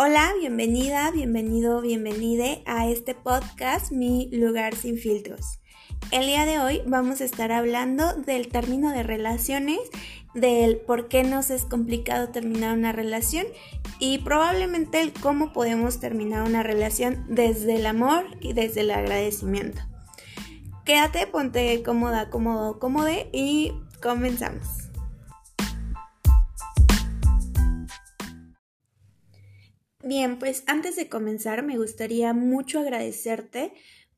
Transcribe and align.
Hola, 0.00 0.32
bienvenida, 0.38 1.10
bienvenido, 1.10 1.80
bienvenide 1.80 2.62
a 2.66 2.86
este 2.86 3.16
podcast 3.16 3.90
Mi 3.90 4.30
lugar 4.30 4.76
sin 4.76 4.96
filtros. 4.96 5.58
El 6.12 6.26
día 6.26 6.46
de 6.46 6.60
hoy 6.60 6.82
vamos 6.86 7.20
a 7.20 7.24
estar 7.24 7.50
hablando 7.50 8.14
del 8.14 8.46
término 8.46 8.92
de 8.92 9.02
relaciones, 9.02 9.80
del 10.34 10.76
por 10.76 11.08
qué 11.08 11.24
nos 11.24 11.50
es 11.50 11.64
complicado 11.64 12.28
terminar 12.28 12.78
una 12.78 12.92
relación 12.92 13.44
y 13.98 14.18
probablemente 14.18 15.00
el 15.00 15.12
cómo 15.12 15.52
podemos 15.52 15.98
terminar 15.98 16.46
una 16.46 16.62
relación 16.62 17.26
desde 17.28 17.74
el 17.74 17.84
amor 17.84 18.24
y 18.40 18.52
desde 18.52 18.82
el 18.82 18.92
agradecimiento. 18.92 19.80
Quédate, 20.84 21.26
ponte 21.26 21.82
cómoda, 21.82 22.30
cómodo, 22.30 22.78
cómode 22.78 23.30
y 23.32 23.72
comenzamos. 24.00 24.87
Bien, 30.08 30.38
pues 30.38 30.62
antes 30.66 30.96
de 30.96 31.10
comenzar 31.10 31.62
me 31.62 31.76
gustaría 31.76 32.32
mucho 32.32 32.80
agradecerte 32.80 33.74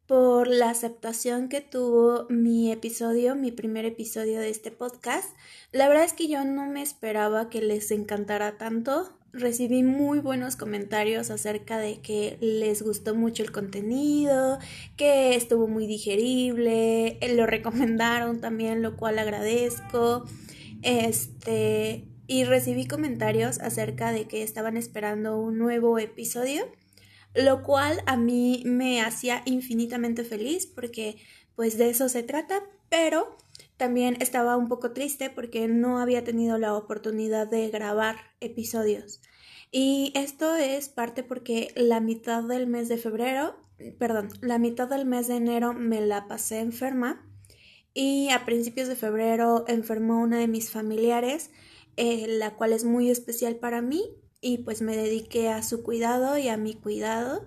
por 0.07 0.47
la 0.47 0.71
aceptación 0.71 1.49
que 1.49 1.63
tuvo 1.63 2.27
mi 2.29 2.71
episodio, 2.71 3.35
mi 3.35 3.51
primer 3.51 3.85
episodio 3.85 4.39
de 4.39 4.51
este 4.51 4.71
podcast. 4.71 5.37
La 5.73 5.89
verdad 5.89 6.05
es 6.05 6.13
que 6.13 6.29
yo 6.29 6.45
no 6.45 6.67
me 6.67 6.81
esperaba 6.81 7.51
que 7.51 7.61
les 7.61 7.91
encantara 7.91 8.57
tanto. 8.57 9.11
Recibí 9.33 9.83
muy 9.83 10.21
buenos 10.21 10.55
comentarios 10.55 11.29
acerca 11.33 11.79
de 11.79 12.01
que 12.01 12.39
les 12.41 12.83
gustó 12.83 13.17
mucho 13.17 13.43
el 13.43 13.51
contenido, 13.51 14.61
que 14.97 15.35
estuvo 15.35 15.67
muy 15.67 15.89
digerible, 15.89 17.19
lo 17.35 17.47
recomendaron 17.49 18.41
también, 18.41 18.81
lo 18.81 18.97
cual 18.97 19.19
agradezco. 19.19 20.25
Este, 20.83 22.10
y 22.31 22.45
recibí 22.45 22.87
comentarios 22.87 23.59
acerca 23.59 24.13
de 24.13 24.29
que 24.29 24.45
estaban 24.45 24.77
esperando 24.77 25.37
un 25.37 25.59
nuevo 25.59 25.99
episodio, 25.99 26.63
lo 27.35 27.65
cual 27.65 28.05
a 28.07 28.17
mí 28.17 28.63
me 28.65 29.01
hacía 29.01 29.43
infinitamente 29.47 30.23
feliz 30.23 30.65
porque 30.65 31.17
pues 31.57 31.77
de 31.77 31.91
eso 31.91 32.09
se 32.09 32.23
trata, 32.23 32.63
pero 32.89 33.37
también 33.77 34.17
estaba 34.21 34.57
un 34.57 34.69
poco 34.69 34.93
triste 34.93 35.29
porque 35.29 35.67
no 35.67 35.99
había 35.99 36.23
tenido 36.23 36.57
la 36.57 36.77
oportunidad 36.77 37.49
de 37.49 37.69
grabar 37.69 38.15
episodios. 38.39 39.21
Y 39.73 40.13
esto 40.15 40.55
es 40.55 40.89
parte 40.89 41.25
porque 41.25 41.73
la 41.75 41.99
mitad 41.99 42.45
del 42.45 42.69
mes 42.69 42.89
de 42.89 42.99
febrero, 42.99 43.57
perdón, 43.99 44.29
la 44.41 44.61
mitad 44.61 44.87
del 44.87 45.05
mes 45.05 45.27
de 45.27 45.35
enero 45.35 45.73
me 45.73 46.01
la 46.01 46.29
pasé 46.29 46.61
enferma 46.61 47.29
y 47.93 48.31
a 48.31 48.45
principios 48.45 48.87
de 48.87 48.95
febrero 48.95 49.65
enfermó 49.67 50.21
una 50.21 50.39
de 50.39 50.47
mis 50.47 50.71
familiares 50.71 51.51
eh, 52.03 52.27
la 52.29 52.55
cual 52.55 52.73
es 52.73 52.85
muy 52.85 53.11
especial 53.11 53.57
para 53.57 53.83
mí 53.83 54.03
y 54.41 54.59
pues 54.59 54.81
me 54.81 54.97
dediqué 54.97 55.51
a 55.51 55.63
su 55.63 55.83
cuidado 55.83 56.39
y 56.39 56.49
a 56.49 56.57
mi 56.57 56.73
cuidado. 56.73 57.45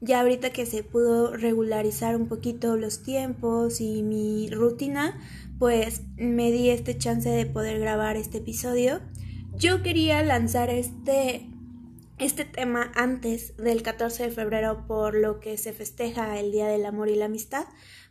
Ya 0.00 0.20
ahorita 0.20 0.50
que 0.50 0.66
se 0.66 0.84
pudo 0.84 1.36
regularizar 1.36 2.14
un 2.14 2.28
poquito 2.28 2.76
los 2.76 3.02
tiempos 3.02 3.80
y 3.80 4.04
mi 4.04 4.50
rutina, 4.50 5.18
pues 5.58 6.02
me 6.16 6.52
di 6.52 6.70
este 6.70 6.96
chance 6.96 7.28
de 7.28 7.44
poder 7.44 7.80
grabar 7.80 8.14
este 8.14 8.38
episodio. 8.38 9.00
Yo 9.56 9.82
quería 9.82 10.22
lanzar 10.22 10.70
este 10.70 11.50
este 12.20 12.44
tema 12.44 12.92
antes 12.94 13.56
del 13.56 13.82
14 13.82 14.24
de 14.24 14.30
febrero 14.30 14.84
por 14.86 15.16
lo 15.16 15.40
que 15.40 15.56
se 15.56 15.72
festeja 15.72 16.38
el 16.38 16.52
Día 16.52 16.68
del 16.68 16.86
Amor 16.86 17.08
y 17.08 17.16
la 17.16 17.24
Amistad, 17.24 17.66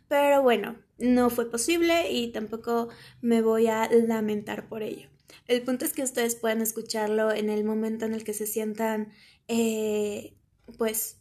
pero 0.06 0.42
bueno, 0.42 0.76
no 0.98 1.30
fue 1.30 1.50
posible 1.50 2.12
y 2.12 2.30
tampoco 2.30 2.88
me 3.22 3.40
voy 3.40 3.68
a 3.68 3.88
lamentar 3.90 4.68
por 4.68 4.82
ello. 4.82 5.08
El 5.48 5.62
punto 5.62 5.86
es 5.86 5.94
que 5.94 6.02
ustedes 6.02 6.34
puedan 6.36 6.60
escucharlo 6.60 7.32
en 7.32 7.48
el 7.48 7.64
momento 7.64 8.04
en 8.04 8.12
el 8.12 8.22
que 8.22 8.34
se 8.34 8.46
sientan, 8.46 9.12
eh, 9.48 10.34
pues, 10.76 11.16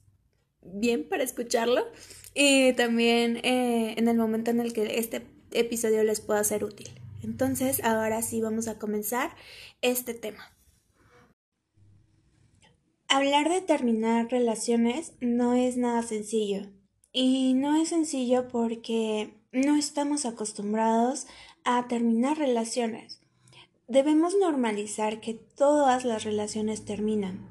bien 0.61 1.07
para 1.07 1.23
escucharlo 1.23 1.85
y 2.33 2.73
también 2.73 3.37
eh, 3.37 3.95
en 3.97 4.09
el 4.09 4.17
momento 4.17 4.51
en 4.51 4.59
el 4.59 4.73
que 4.73 4.99
este 4.99 5.25
episodio 5.51 6.03
les 6.03 6.19
pueda 6.19 6.43
ser 6.43 6.65
útil. 6.65 6.89
Entonces, 7.23 7.81
ahora 7.83 8.21
sí 8.21 8.41
vamos 8.41 8.67
a 8.67 8.77
comenzar 8.77 9.31
este 9.81 10.13
tema. 10.13 10.53
Hablar 13.07 13.49
de 13.49 13.61
terminar 13.61 14.27
relaciones 14.29 15.13
no 15.21 15.53
es 15.53 15.77
nada 15.77 16.03
sencillo. 16.03 16.67
Y 17.13 17.53
no 17.53 17.81
es 17.81 17.89
sencillo 17.89 18.49
porque 18.49 19.33
no 19.53 19.77
estamos 19.77 20.25
acostumbrados 20.25 21.27
a 21.63 21.87
terminar 21.87 22.37
relaciones. 22.37 23.21
Debemos 23.89 24.35
normalizar 24.37 25.21
que 25.21 25.33
todas 25.33 26.03
las 26.03 26.25
relaciones 26.25 26.83
terminan, 26.83 27.47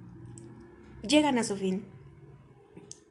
llegan 1.00 1.38
a 1.38 1.44
su 1.44 1.56
fin. 1.56 1.86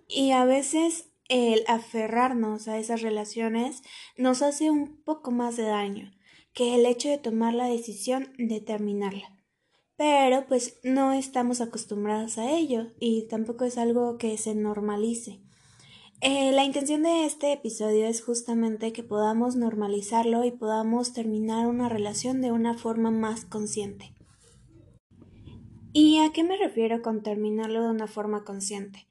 Y 0.07 0.29
a 0.29 0.45
veces 0.45 1.09
el 1.27 1.63
aferrarnos 1.67 2.67
a 2.67 2.77
esas 2.77 3.01
relaciones 3.01 3.81
nos 4.15 4.43
hace 4.43 4.69
un 4.69 5.01
poco 5.03 5.31
más 5.31 5.57
de 5.57 5.63
daño 5.63 6.11
que 6.53 6.75
el 6.75 6.85
hecho 6.85 7.09
de 7.09 7.17
tomar 7.17 7.55
la 7.55 7.65
decisión 7.65 8.31
de 8.37 8.61
terminarla. 8.61 9.35
Pero 9.97 10.45
pues 10.45 10.79
no 10.83 11.11
estamos 11.11 11.61
acostumbrados 11.61 12.37
a 12.37 12.51
ello 12.51 12.91
y 12.99 13.27
tampoco 13.27 13.65
es 13.65 13.79
algo 13.79 14.19
que 14.19 14.37
se 14.37 14.53
normalice. 14.53 15.44
Eh, 16.21 16.51
la 16.53 16.63
intención 16.63 17.03
de 17.03 17.25
este 17.25 17.51
episodio 17.51 18.07
es 18.07 18.23
justamente 18.23 18.93
que 18.93 19.03
podamos 19.03 19.55
normalizarlo 19.55 20.45
y 20.45 20.51
podamos 20.51 21.13
terminar 21.13 21.67
una 21.67 21.89
relación 21.89 22.41
de 22.41 22.51
una 22.51 22.73
forma 22.77 23.11
más 23.11 23.43
consciente. 23.43 24.13
¿Y 25.91 26.19
a 26.19 26.31
qué 26.31 26.43
me 26.43 26.57
refiero 26.57 27.01
con 27.01 27.21
terminarlo 27.21 27.83
de 27.83 27.89
una 27.89 28.07
forma 28.07 28.43
consciente? 28.43 29.07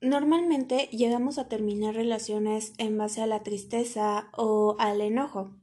Normalmente 0.00 0.88
llegamos 0.92 1.38
a 1.38 1.48
terminar 1.48 1.94
relaciones 1.94 2.72
en 2.78 2.98
base 2.98 3.22
a 3.22 3.26
la 3.26 3.42
tristeza 3.42 4.28
o 4.36 4.76
al 4.78 5.00
enojo. 5.00 5.56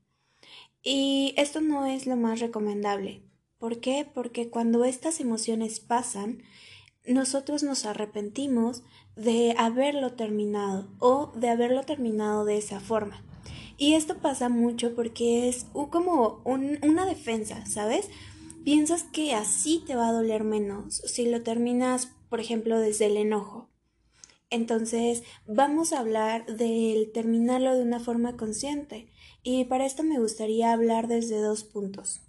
Y 0.81 1.33
esto 1.37 1.61
no 1.61 1.85
es 1.85 2.07
lo 2.07 2.15
más 2.15 2.39
recomendable. 2.39 3.23
¿Por 3.57 3.79
qué? 3.79 4.09
Porque 4.11 4.49
cuando 4.49 4.85
estas 4.85 5.19
emociones 5.19 5.79
pasan, 5.79 6.43
nosotros 7.05 7.63
nos 7.63 7.85
arrepentimos 7.85 8.83
de 9.15 9.55
haberlo 9.57 10.13
terminado 10.13 10.87
o 10.99 11.31
de 11.35 11.49
haberlo 11.49 11.83
terminado 11.83 12.45
de 12.45 12.57
esa 12.57 12.79
forma. 12.79 13.23
Y 13.77 13.93
esto 13.93 14.17
pasa 14.17 14.49
mucho 14.49 14.95
porque 14.95 15.49
es 15.49 15.65
como 15.73 16.41
una 16.45 17.05
defensa, 17.05 17.65
¿sabes? 17.65 18.09
Piensas 18.63 19.03
que 19.03 19.33
así 19.33 19.83
te 19.85 19.95
va 19.95 20.09
a 20.09 20.13
doler 20.13 20.43
menos 20.43 21.01
si 21.05 21.29
lo 21.29 21.43
terminas, 21.43 22.13
por 22.29 22.39
ejemplo, 22.39 22.79
desde 22.79 23.07
el 23.07 23.17
enojo. 23.17 23.69
Entonces, 24.49 25.23
vamos 25.45 25.91
a 25.91 25.99
hablar 25.99 26.45
del 26.45 27.11
terminarlo 27.11 27.75
de 27.75 27.83
una 27.83 27.99
forma 27.99 28.37
consciente. 28.37 29.07
Y 29.43 29.65
para 29.65 29.85
esto 29.85 30.03
me 30.03 30.19
gustaría 30.19 30.71
hablar 30.71 31.07
desde 31.07 31.39
dos 31.39 31.63
puntos. 31.63 32.21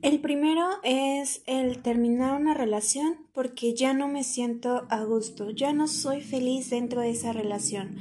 El 0.00 0.20
primero 0.20 0.64
es 0.84 1.42
el 1.46 1.82
terminar 1.82 2.40
una 2.40 2.54
relación 2.54 3.16
porque 3.32 3.74
ya 3.74 3.94
no 3.94 4.06
me 4.06 4.22
siento 4.22 4.86
a 4.90 5.02
gusto, 5.02 5.50
ya 5.50 5.72
no 5.72 5.88
soy 5.88 6.20
feliz 6.20 6.70
dentro 6.70 7.00
de 7.00 7.10
esa 7.10 7.32
relación. 7.32 7.96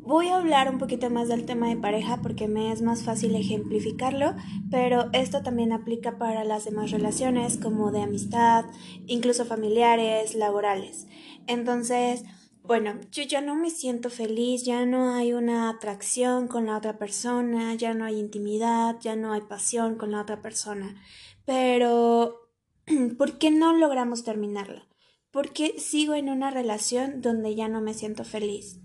Voy 0.00 0.26
a 0.28 0.38
hablar 0.38 0.68
un 0.68 0.78
poquito 0.78 1.08
más 1.08 1.28
del 1.28 1.46
tema 1.46 1.68
de 1.68 1.76
pareja 1.76 2.20
porque 2.20 2.48
me 2.48 2.72
es 2.72 2.82
más 2.82 3.04
fácil 3.04 3.36
ejemplificarlo, 3.36 4.34
pero 4.72 5.08
esto 5.12 5.44
también 5.44 5.72
aplica 5.72 6.18
para 6.18 6.42
las 6.42 6.64
demás 6.64 6.90
relaciones 6.90 7.58
como 7.58 7.92
de 7.92 8.02
amistad, 8.02 8.64
incluso 9.06 9.44
familiares, 9.44 10.34
laborales. 10.34 11.06
Entonces, 11.46 12.24
bueno, 12.66 12.98
yo 13.12 13.22
ya 13.22 13.40
no 13.40 13.54
me 13.54 13.70
siento 13.70 14.10
feliz, 14.10 14.64
ya 14.64 14.86
no 14.86 15.14
hay 15.14 15.32
una 15.32 15.70
atracción 15.70 16.48
con 16.48 16.66
la 16.66 16.76
otra 16.76 16.98
persona, 16.98 17.74
ya 17.74 17.94
no 17.94 18.04
hay 18.04 18.18
intimidad, 18.18 18.96
ya 19.00 19.16
no 19.16 19.32
hay 19.32 19.42
pasión 19.42 19.96
con 19.96 20.10
la 20.10 20.20
otra 20.20 20.42
persona. 20.42 21.00
Pero, 21.44 22.50
¿por 23.18 23.38
qué 23.38 23.50
no 23.50 23.72
logramos 23.72 24.24
terminarla? 24.24 24.86
¿Por 25.30 25.52
qué 25.52 25.78
sigo 25.78 26.14
en 26.14 26.28
una 26.28 26.50
relación 26.50 27.20
donde 27.20 27.54
ya 27.54 27.68
no 27.68 27.80
me 27.80 27.94
siento 27.94 28.24
feliz? 28.24 28.80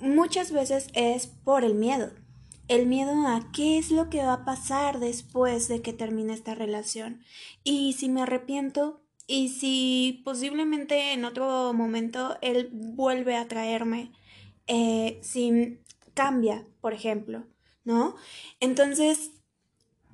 Muchas 0.00 0.52
veces 0.52 0.88
es 0.92 1.26
por 1.26 1.64
el 1.64 1.74
miedo. 1.74 2.10
El 2.68 2.86
miedo 2.86 3.26
a 3.26 3.50
qué 3.52 3.78
es 3.78 3.90
lo 3.90 4.10
que 4.10 4.22
va 4.22 4.34
a 4.34 4.44
pasar 4.44 5.00
después 5.00 5.68
de 5.68 5.80
que 5.80 5.92
termine 5.92 6.34
esta 6.34 6.54
relación. 6.54 7.22
Y 7.64 7.94
si 7.94 8.08
me 8.08 8.22
arrepiento, 8.22 9.02
y 9.28 9.50
si 9.50 10.22
posiblemente 10.24 11.12
en 11.12 11.26
otro 11.26 11.72
momento 11.74 12.38
él 12.40 12.70
vuelve 12.72 13.36
a 13.36 13.46
traerme, 13.46 14.10
eh, 14.66 15.18
si 15.22 15.78
cambia, 16.14 16.66
por 16.80 16.94
ejemplo, 16.94 17.44
¿no? 17.84 18.16
Entonces, 18.58 19.32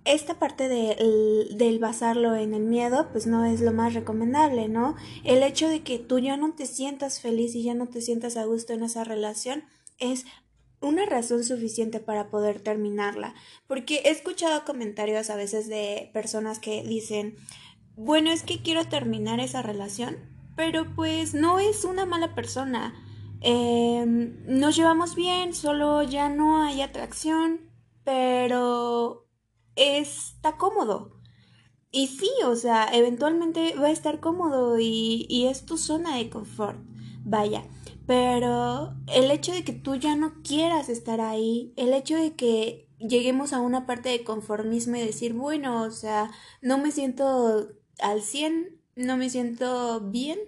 esta 0.04 0.38
parte 0.38 0.68
de, 0.68 1.46
del 1.56 1.78
basarlo 1.78 2.34
en 2.34 2.54
el 2.54 2.64
miedo, 2.64 3.08
pues 3.12 3.26
no 3.26 3.44
es 3.44 3.60
lo 3.60 3.72
más 3.72 3.94
recomendable, 3.94 4.68
¿no? 4.68 4.96
El 5.22 5.44
hecho 5.44 5.68
de 5.68 5.82
que 5.82 6.00
tú 6.00 6.18
ya 6.18 6.36
no 6.36 6.52
te 6.52 6.66
sientas 6.66 7.20
feliz 7.20 7.54
y 7.54 7.62
ya 7.62 7.74
no 7.74 7.86
te 7.86 8.02
sientas 8.02 8.36
a 8.36 8.44
gusto 8.44 8.72
en 8.72 8.82
esa 8.82 9.04
relación 9.04 9.64
es 9.98 10.26
una 10.80 11.06
razón 11.06 11.44
suficiente 11.44 12.00
para 12.00 12.30
poder 12.30 12.60
terminarla. 12.60 13.34
Porque 13.68 14.02
he 14.04 14.10
escuchado 14.10 14.64
comentarios 14.64 15.30
a 15.30 15.36
veces 15.36 15.68
de 15.68 16.10
personas 16.12 16.58
que 16.58 16.82
dicen, 16.82 17.36
bueno, 17.96 18.30
es 18.30 18.42
que 18.42 18.62
quiero 18.62 18.86
terminar 18.86 19.40
esa 19.40 19.62
relación, 19.62 20.16
pero 20.56 20.94
pues 20.94 21.34
no 21.34 21.58
es 21.58 21.84
una 21.84 22.06
mala 22.06 22.34
persona. 22.34 22.94
Em, 23.40 24.36
nos 24.46 24.76
llevamos 24.76 25.14
bien, 25.14 25.54
solo 25.54 26.02
ya 26.02 26.28
no 26.28 26.62
hay 26.62 26.82
atracción, 26.82 27.60
pero 28.04 29.28
está 29.76 30.56
cómodo. 30.56 31.20
Y 31.90 32.08
sí, 32.08 32.30
o 32.44 32.56
sea, 32.56 32.88
eventualmente 32.92 33.74
va 33.76 33.86
a 33.86 33.90
estar 33.90 34.20
cómodo 34.20 34.78
y, 34.80 35.26
y 35.28 35.46
es 35.46 35.64
tu 35.64 35.78
zona 35.78 36.16
de 36.16 36.30
confort. 36.30 36.80
Vaya, 37.24 37.64
pero 38.06 38.94
el 39.06 39.30
hecho 39.30 39.52
de 39.52 39.64
que 39.64 39.72
tú 39.72 39.94
ya 39.94 40.16
no 40.16 40.42
quieras 40.42 40.88
estar 40.88 41.20
ahí, 41.20 41.72
el 41.76 41.94
hecho 41.94 42.16
de 42.16 42.34
que 42.34 42.88
lleguemos 42.98 43.52
a 43.52 43.60
una 43.60 43.86
parte 43.86 44.08
de 44.08 44.24
conformismo 44.24 44.96
y 44.96 45.00
decir, 45.00 45.32
bueno, 45.34 45.82
o 45.82 45.90
sea, 45.90 46.30
no 46.60 46.78
me 46.78 46.90
siento 46.90 47.68
al 48.00 48.22
100, 48.22 48.80
no 48.96 49.16
me 49.16 49.30
siento 49.30 50.00
bien, 50.00 50.38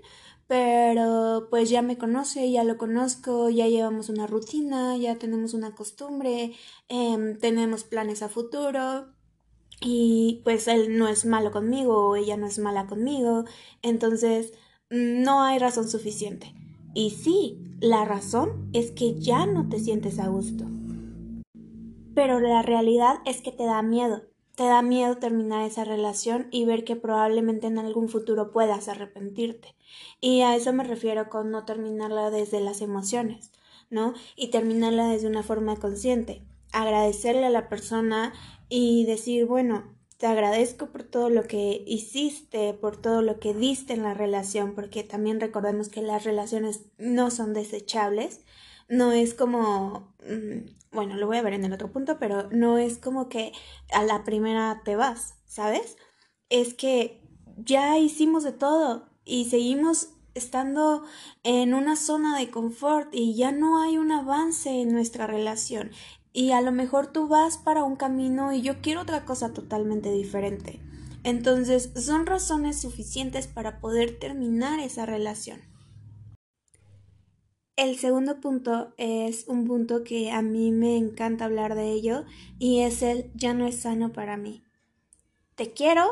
pero 0.46 1.48
pues 1.50 1.70
ya 1.70 1.82
me 1.82 1.98
conoce, 1.98 2.50
ya 2.50 2.64
lo 2.64 2.78
conozco, 2.78 3.50
ya 3.50 3.66
llevamos 3.66 4.08
una 4.08 4.26
rutina, 4.26 4.96
ya 4.96 5.16
tenemos 5.16 5.54
una 5.54 5.74
costumbre, 5.74 6.52
em, 6.88 7.38
tenemos 7.38 7.84
planes 7.84 8.22
a 8.22 8.28
futuro 8.28 9.08
y 9.80 10.40
pues 10.44 10.68
él 10.68 10.98
no 10.98 11.08
es 11.08 11.26
malo 11.26 11.50
conmigo 11.50 12.08
o 12.08 12.16
ella 12.16 12.36
no 12.36 12.46
es 12.46 12.58
mala 12.58 12.86
conmigo, 12.86 13.44
entonces 13.82 14.52
no 14.90 15.42
hay 15.42 15.58
razón 15.58 15.88
suficiente. 15.88 16.54
Y 16.94 17.10
sí, 17.10 17.58
la 17.80 18.04
razón 18.04 18.70
es 18.72 18.90
que 18.90 19.18
ya 19.20 19.46
no 19.46 19.68
te 19.68 19.80
sientes 19.80 20.18
a 20.18 20.28
gusto. 20.28 20.64
Pero 22.14 22.40
la 22.40 22.62
realidad 22.62 23.16
es 23.26 23.42
que 23.42 23.52
te 23.52 23.64
da 23.64 23.82
miedo. 23.82 24.22
Te 24.56 24.64
da 24.64 24.80
miedo 24.80 25.18
terminar 25.18 25.66
esa 25.66 25.84
relación 25.84 26.48
y 26.50 26.64
ver 26.64 26.84
que 26.84 26.96
probablemente 26.96 27.66
en 27.66 27.78
algún 27.78 28.08
futuro 28.08 28.52
puedas 28.52 28.88
arrepentirte. 28.88 29.74
Y 30.18 30.40
a 30.40 30.56
eso 30.56 30.72
me 30.72 30.82
refiero 30.82 31.28
con 31.28 31.50
no 31.50 31.66
terminarla 31.66 32.30
desde 32.30 32.60
las 32.60 32.80
emociones, 32.80 33.52
¿no? 33.90 34.14
Y 34.34 34.48
terminarla 34.48 35.08
desde 35.08 35.28
una 35.28 35.42
forma 35.42 35.76
consciente. 35.76 36.42
Agradecerle 36.72 37.44
a 37.44 37.50
la 37.50 37.68
persona 37.68 38.32
y 38.70 39.04
decir, 39.04 39.44
bueno, 39.44 39.94
te 40.18 40.26
agradezco 40.26 40.86
por 40.86 41.02
todo 41.02 41.28
lo 41.28 41.44
que 41.44 41.84
hiciste, 41.86 42.72
por 42.74 42.96
todo 42.96 43.22
lo 43.22 43.38
que 43.38 43.52
diste 43.52 43.92
en 43.92 44.02
la 44.02 44.14
relación, 44.14 44.74
porque 44.74 45.04
también 45.04 45.40
recordemos 45.40 45.88
que 45.88 46.02
las 46.02 46.24
relaciones 46.24 46.86
no 46.98 47.30
son 47.30 47.52
desechables. 47.52 48.40
No 48.88 49.12
es 49.12 49.34
como, 49.34 50.14
mm, 50.20 50.70
bueno, 50.92 51.16
lo 51.16 51.26
voy 51.26 51.36
a 51.36 51.42
ver 51.42 51.52
en 51.52 51.64
el 51.64 51.72
otro 51.72 51.92
punto, 51.92 52.18
pero 52.18 52.48
no 52.50 52.78
es 52.78 52.98
como 52.98 53.28
que 53.28 53.52
a 53.92 54.02
la 54.04 54.24
primera 54.24 54.82
te 54.84 54.96
vas, 54.96 55.34
¿sabes? 55.44 55.96
Es 56.48 56.74
que 56.74 57.20
ya 57.56 57.98
hicimos 57.98 58.44
de 58.44 58.52
todo 58.52 59.10
y 59.24 59.46
seguimos 59.46 60.10
estando 60.34 61.02
en 61.42 61.74
una 61.74 61.96
zona 61.96 62.38
de 62.38 62.50
confort 62.50 63.08
y 63.12 63.34
ya 63.34 63.52
no 63.52 63.82
hay 63.82 63.98
un 63.98 64.12
avance 64.12 64.70
en 64.70 64.92
nuestra 64.92 65.26
relación 65.26 65.90
y 66.36 66.52
a 66.52 66.60
lo 66.60 66.70
mejor 66.70 67.06
tú 67.06 67.28
vas 67.28 67.56
para 67.56 67.82
un 67.82 67.96
camino 67.96 68.52
y 68.52 68.60
yo 68.60 68.82
quiero 68.82 69.00
otra 69.00 69.24
cosa 69.24 69.54
totalmente 69.54 70.12
diferente. 70.12 70.80
Entonces 71.24 71.90
son 71.96 72.26
razones 72.26 72.78
suficientes 72.78 73.46
para 73.46 73.80
poder 73.80 74.18
terminar 74.18 74.78
esa 74.78 75.06
relación. 75.06 75.62
El 77.74 77.96
segundo 77.96 78.38
punto 78.38 78.92
es 78.98 79.48
un 79.48 79.66
punto 79.66 80.04
que 80.04 80.30
a 80.30 80.42
mí 80.42 80.72
me 80.72 80.98
encanta 80.98 81.46
hablar 81.46 81.74
de 81.74 81.92
ello 81.92 82.26
y 82.58 82.80
es 82.80 83.00
el 83.00 83.30
ya 83.34 83.54
no 83.54 83.66
es 83.66 83.80
sano 83.80 84.12
para 84.12 84.36
mí. 84.36 84.62
Te 85.54 85.72
quiero, 85.72 86.04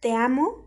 te 0.00 0.12
amo, 0.12 0.66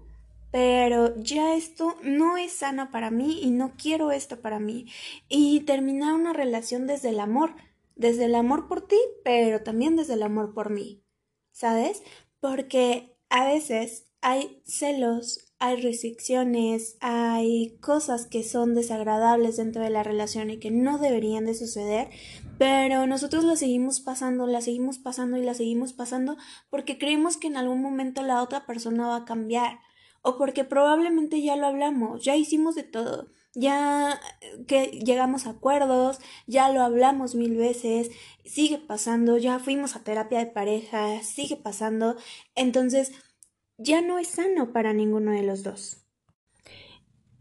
pero 0.54 1.18
ya 1.18 1.54
esto 1.56 1.98
no 2.02 2.38
es 2.38 2.54
sano 2.54 2.92
para 2.92 3.12
mí 3.12 3.42
y 3.44 3.52
no 3.52 3.74
quiero 3.76 4.10
esto 4.14 4.40
para 4.40 4.60
mí. 4.60 4.86
Y 5.28 5.60
terminar 5.62 6.14
una 6.14 6.32
relación 6.32 6.88
desde 6.88 7.10
el 7.10 7.20
amor 7.20 7.56
desde 8.02 8.26
el 8.26 8.36
amor 8.36 8.68
por 8.68 8.88
ti, 8.88 8.98
pero 9.24 9.64
también 9.64 9.96
desde 9.96 10.16
el 10.16 10.24
amor 10.24 10.54
por 10.54 10.72
mí, 10.72 11.06
¿sabes? 11.52 12.04
Porque 12.40 13.16
a 13.30 13.46
veces 13.46 14.12
hay 14.22 14.62
celos, 14.66 15.54
hay 15.60 15.80
restricciones, 15.80 16.98
hay 17.00 17.78
cosas 17.80 18.26
que 18.26 18.44
son 18.44 18.74
desagradables 18.74 19.58
dentro 19.58 19.84
de 19.84 19.92
la 19.92 20.02
relación 20.02 20.50
y 20.50 20.58
que 20.58 20.72
no 20.72 20.98
deberían 20.98 21.46
de 21.46 21.54
suceder, 21.54 22.10
pero 22.58 23.06
nosotros 23.06 23.44
las 23.44 23.60
seguimos 23.60 24.00
pasando, 24.00 24.48
las 24.48 24.66
seguimos 24.66 24.98
pasando 24.98 25.38
y 25.38 25.44
las 25.44 25.58
seguimos 25.58 25.94
pasando 25.94 26.38
porque 26.72 26.98
creemos 26.98 27.38
que 27.38 27.48
en 27.48 27.58
algún 27.58 27.82
momento 27.82 28.24
la 28.24 28.42
otra 28.42 28.66
persona 28.66 29.08
va 29.08 29.18
a 29.18 29.26
cambiar 29.26 29.80
o 30.24 30.38
porque 30.38 30.64
probablemente 30.64 31.42
ya 31.42 31.56
lo 31.56 31.68
hablamos, 31.68 32.24
ya 32.24 32.36
hicimos 32.36 32.74
de 32.74 32.84
todo 32.84 33.30
ya 33.54 34.20
que 34.68 34.88
llegamos 34.88 35.46
a 35.46 35.52
acuerdos, 35.52 36.20
ya 36.48 36.70
lo 36.70 36.82
hablamos 36.82 37.36
mil 37.36 37.56
veces, 37.58 38.12
sigue 38.46 38.78
pasando, 38.78 39.38
ya 39.38 39.60
fuimos 39.60 39.96
a 39.96 40.04
terapia 40.04 40.40
de 40.40 40.48
pareja, 40.48 41.22
sigue 41.24 41.58
pasando, 41.58 42.16
entonces 42.56 43.12
ya 43.78 44.02
no 44.02 44.20
es 44.20 44.30
sano 44.30 44.72
para 44.72 44.94
ninguno 44.94 45.32
de 45.32 45.44
los 45.44 45.64
dos. 45.64 45.98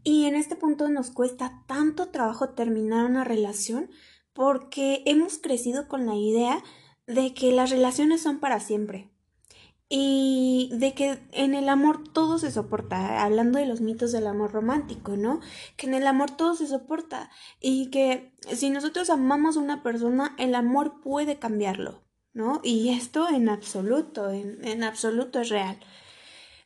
Y 0.03 0.25
en 0.25 0.35
este 0.35 0.55
punto 0.55 0.89
nos 0.89 1.11
cuesta 1.11 1.63
tanto 1.67 2.09
trabajo 2.09 2.49
terminar 2.49 3.05
una 3.05 3.23
relación 3.23 3.89
porque 4.33 5.03
hemos 5.05 5.37
crecido 5.37 5.87
con 5.87 6.07
la 6.07 6.15
idea 6.15 6.63
de 7.05 7.33
que 7.33 7.51
las 7.51 7.69
relaciones 7.69 8.21
son 8.21 8.39
para 8.39 8.59
siempre 8.59 9.10
y 9.93 10.69
de 10.71 10.93
que 10.93 11.19
en 11.33 11.53
el 11.53 11.67
amor 11.67 12.01
todo 12.13 12.39
se 12.39 12.49
soporta, 12.49 13.25
hablando 13.25 13.59
de 13.59 13.65
los 13.65 13.81
mitos 13.81 14.13
del 14.13 14.25
amor 14.25 14.53
romántico, 14.53 15.17
¿no? 15.17 15.41
Que 15.75 15.85
en 15.85 15.93
el 15.93 16.07
amor 16.07 16.31
todo 16.31 16.55
se 16.55 16.65
soporta 16.65 17.29
y 17.59 17.89
que 17.89 18.31
si 18.53 18.69
nosotros 18.69 19.09
amamos 19.09 19.57
a 19.57 19.59
una 19.59 19.83
persona, 19.83 20.33
el 20.39 20.55
amor 20.55 21.01
puede 21.01 21.39
cambiarlo, 21.39 22.03
¿no? 22.31 22.61
Y 22.63 22.91
esto 22.91 23.27
en 23.29 23.49
absoluto, 23.49 24.29
en, 24.29 24.65
en 24.65 24.83
absoluto 24.83 25.41
es 25.41 25.49
real. 25.49 25.77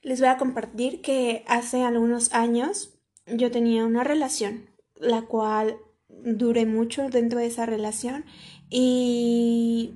Les 0.03 0.19
voy 0.19 0.29
a 0.29 0.37
compartir 0.37 1.01
que 1.01 1.43
hace 1.47 1.83
algunos 1.83 2.31
años 2.31 2.93
yo 3.25 3.49
tenía 3.49 3.85
una 3.85 4.03
relación, 4.03 4.69
la 4.97 5.23
cual 5.23 5.79
duré 6.09 6.67
mucho 6.67 7.09
dentro 7.09 7.39
de 7.39 7.47
esa 7.47 7.65
relación 7.65 8.23
y 8.69 9.95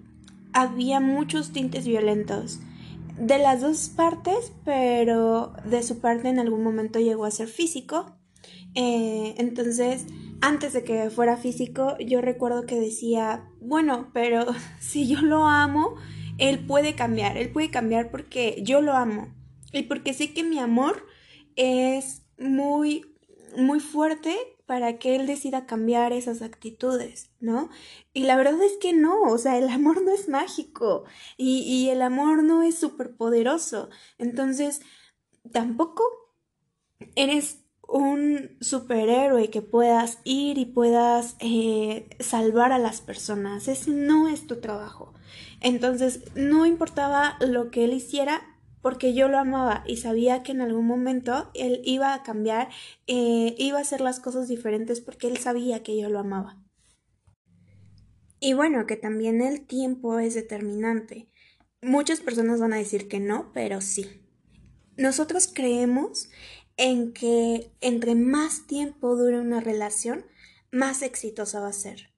había 0.52 1.00
muchos 1.00 1.52
tintes 1.52 1.86
violentos 1.86 2.60
de 3.20 3.38
las 3.38 3.62
dos 3.62 3.90
partes, 3.90 4.54
pero 4.64 5.54
de 5.66 5.84
su 5.84 6.00
parte 6.00 6.30
en 6.30 6.40
algún 6.40 6.64
momento 6.64 7.00
llegó 7.00 7.26
a 7.26 7.32
ser 7.32 7.48
físico. 7.48 8.16
Eh, 8.76 9.36
entonces, 9.38 10.06
antes 10.42 10.74
de 10.74 10.84
que 10.84 11.10
fuera 11.10 11.38
físico, 11.38 11.98
yo 12.00 12.22
recuerdo 12.22 12.66
que 12.66 12.80
decía, 12.80 13.50
bueno, 13.62 14.10
pero 14.14 14.46
si 14.80 15.08
yo 15.08 15.22
lo 15.22 15.46
amo, 15.46 15.96
él 16.38 16.66
puede 16.66 16.96
cambiar, 16.96 17.38
él 17.38 17.52
puede 17.52 17.70
cambiar 17.70 18.10
porque 18.10 18.62
yo 18.64 18.82
lo 18.82 18.94
amo 18.94 19.34
y 19.74 19.84
porque 19.84 20.14
sé 20.14 20.34
que 20.34 20.44
mi 20.44 20.58
amor 20.58 21.06
es 21.56 22.24
muy, 22.38 23.06
muy 23.58 23.80
fuerte 23.80 24.36
para 24.70 25.00
que 25.00 25.16
él 25.16 25.26
decida 25.26 25.66
cambiar 25.66 26.14
esas 26.14 26.44
actitudes, 26.44 27.32
¿no? 27.40 27.72
Y 28.14 28.26
la 28.26 28.36
verdad 28.36 28.62
es 28.62 28.78
que 28.80 28.94
no, 28.94 29.24
o 29.24 29.40
sea, 29.40 29.58
el 29.58 29.68
amor 29.68 30.04
no 30.04 30.12
es 30.12 30.30
mágico 30.30 31.06
y, 31.38 31.62
y 31.62 31.90
el 31.90 32.04
amor 32.04 32.44
no 32.44 32.62
es 32.62 32.78
súper 32.78 33.16
poderoso. 33.18 33.90
Entonces, 34.20 34.82
tampoco 35.52 36.04
eres 37.16 37.64
un 37.88 38.58
superhéroe 38.62 39.50
que 39.50 39.64
puedas 39.64 40.20
ir 40.24 40.60
y 40.60 40.66
puedas 40.66 41.36
eh, 41.40 42.08
salvar 42.20 42.72
a 42.72 42.78
las 42.78 43.02
personas. 43.02 43.68
Ese 43.68 43.90
no 43.90 44.28
es 44.28 44.46
tu 44.46 44.62
trabajo. 44.62 45.16
Entonces, 45.62 46.26
no 46.36 46.68
importaba 46.68 47.38
lo 47.40 47.72
que 47.72 47.86
él 47.86 47.94
hiciera, 47.94 48.44
porque 48.82 49.14
yo 49.14 49.28
lo 49.28 49.38
amaba 49.38 49.84
y 49.86 49.98
sabía 49.98 50.44
que 50.44 50.52
en 50.52 50.62
algún 50.62 50.86
momento 50.86 51.52
él 51.54 51.82
iba 51.84 52.14
a 52.14 52.24
cambiar, 52.24 52.70
eh, 53.08 53.56
iba 53.58 53.78
a 53.78 53.82
hacer 53.82 54.02
las 54.02 54.20
cosas 54.20 54.48
diferentes 54.48 55.02
porque 55.02 55.28
él 55.28 55.38
sabía 55.38 55.84
que 55.84 55.98
yo 56.00 56.10
lo 56.10 56.20
amaba. 56.20 56.58
Y 58.40 58.54
bueno, 58.54 58.86
que 58.86 58.96
también 58.96 59.42
el 59.42 59.66
tiempo 59.66 60.20
es 60.20 60.34
determinante. 60.34 61.30
Muchas 61.82 62.22
personas 62.22 62.60
van 62.60 62.74
a 62.74 62.78
decir 62.78 63.08
que 63.08 63.20
no, 63.20 63.52
pero 63.54 63.82
sí. 63.82 64.22
Nosotros 64.96 65.50
creemos 65.54 66.30
en 66.78 67.14
que 67.14 67.72
entre 67.82 68.16
más 68.16 68.66
tiempo 68.66 69.16
dure 69.16 69.40
una 69.40 69.60
relación, 69.60 70.26
más 70.72 71.02
exitosa 71.02 71.60
va 71.60 71.70
a 71.70 71.74
ser 71.74 72.09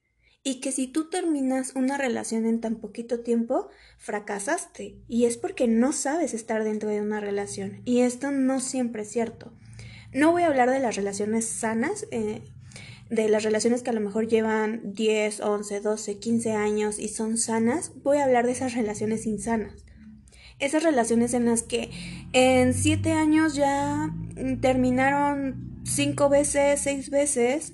y 0.43 0.59
que 0.59 0.71
si 0.71 0.87
tú 0.87 1.09
terminas 1.09 1.73
una 1.75 1.97
relación 1.97 2.45
en 2.45 2.61
tan 2.61 2.75
poquito 2.77 3.19
tiempo, 3.19 3.69
fracasaste. 3.97 4.95
Y 5.07 5.25
es 5.25 5.37
porque 5.37 5.67
no 5.67 5.93
sabes 5.93 6.33
estar 6.33 6.63
dentro 6.63 6.89
de 6.89 7.01
una 7.01 7.19
relación. 7.19 7.81
Y 7.85 8.01
esto 8.01 8.31
no 8.31 8.59
siempre 8.59 9.03
es 9.03 9.09
cierto. 9.09 9.53
No 10.13 10.31
voy 10.31 10.43
a 10.43 10.47
hablar 10.47 10.71
de 10.71 10.79
las 10.79 10.95
relaciones 10.95 11.45
sanas, 11.45 12.07
eh, 12.11 12.41
de 13.09 13.29
las 13.29 13.43
relaciones 13.43 13.83
que 13.83 13.91
a 13.91 13.93
lo 13.93 14.01
mejor 14.01 14.27
llevan 14.27 14.93
10, 14.93 15.41
11, 15.41 15.79
12, 15.81 16.17
15 16.17 16.51
años 16.53 16.97
y 16.97 17.09
son 17.09 17.37
sanas. 17.37 17.91
Voy 18.03 18.17
a 18.17 18.23
hablar 18.23 18.45
de 18.45 18.53
esas 18.53 18.73
relaciones 18.73 19.27
insanas. 19.27 19.85
Esas 20.57 20.83
relaciones 20.83 21.33
en 21.33 21.45
las 21.45 21.63
que 21.63 21.91
en 22.33 22.73
7 22.73 23.11
años 23.11 23.55
ya 23.55 24.13
terminaron 24.61 25.71
cinco 25.83 26.29
veces, 26.29 26.81
seis 26.81 27.09
veces, 27.09 27.73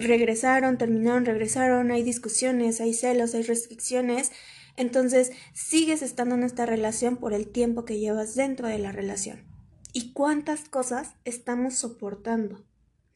regresaron, 0.00 0.78
terminaron, 0.78 1.24
regresaron, 1.24 1.90
hay 1.90 2.02
discusiones, 2.02 2.80
hay 2.80 2.94
celos, 2.94 3.34
hay 3.34 3.42
restricciones, 3.42 4.32
entonces 4.76 5.32
sigues 5.54 6.02
estando 6.02 6.34
en 6.34 6.44
esta 6.44 6.66
relación 6.66 7.16
por 7.16 7.32
el 7.32 7.48
tiempo 7.48 7.84
que 7.84 7.98
llevas 7.98 8.34
dentro 8.34 8.68
de 8.68 8.78
la 8.78 8.92
relación. 8.92 9.44
¿Y 9.92 10.12
cuántas 10.12 10.68
cosas 10.68 11.14
estamos 11.24 11.74
soportando? 11.74 12.64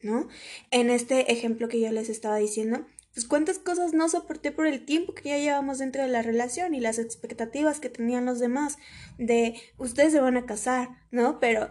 ¿No? 0.01 0.27
En 0.69 0.89
este 0.89 1.31
ejemplo 1.31 1.69
que 1.69 1.79
yo 1.79 1.89
les 1.91 2.09
estaba 2.09 2.35
diciendo, 2.35 2.85
pues 3.13 3.25
cuántas 3.25 3.59
cosas 3.59 3.93
no 3.93 4.09
soporté 4.09 4.51
por 4.51 4.67
el 4.67 4.85
tiempo 4.85 5.13
que 5.13 5.29
ya 5.29 5.37
llevamos 5.37 5.77
dentro 5.77 6.01
de 6.01 6.09
la 6.09 6.23
relación 6.23 6.73
y 6.73 6.81
las 6.81 6.97
expectativas 6.97 7.79
que 7.79 7.89
tenían 7.89 8.25
los 8.25 8.39
demás 8.39 8.77
de 9.17 9.55
ustedes 9.77 10.11
se 10.11 10.19
van 10.19 10.35
a 10.35 10.45
casar, 10.45 10.89
¿no? 11.11 11.39
Pero 11.39 11.69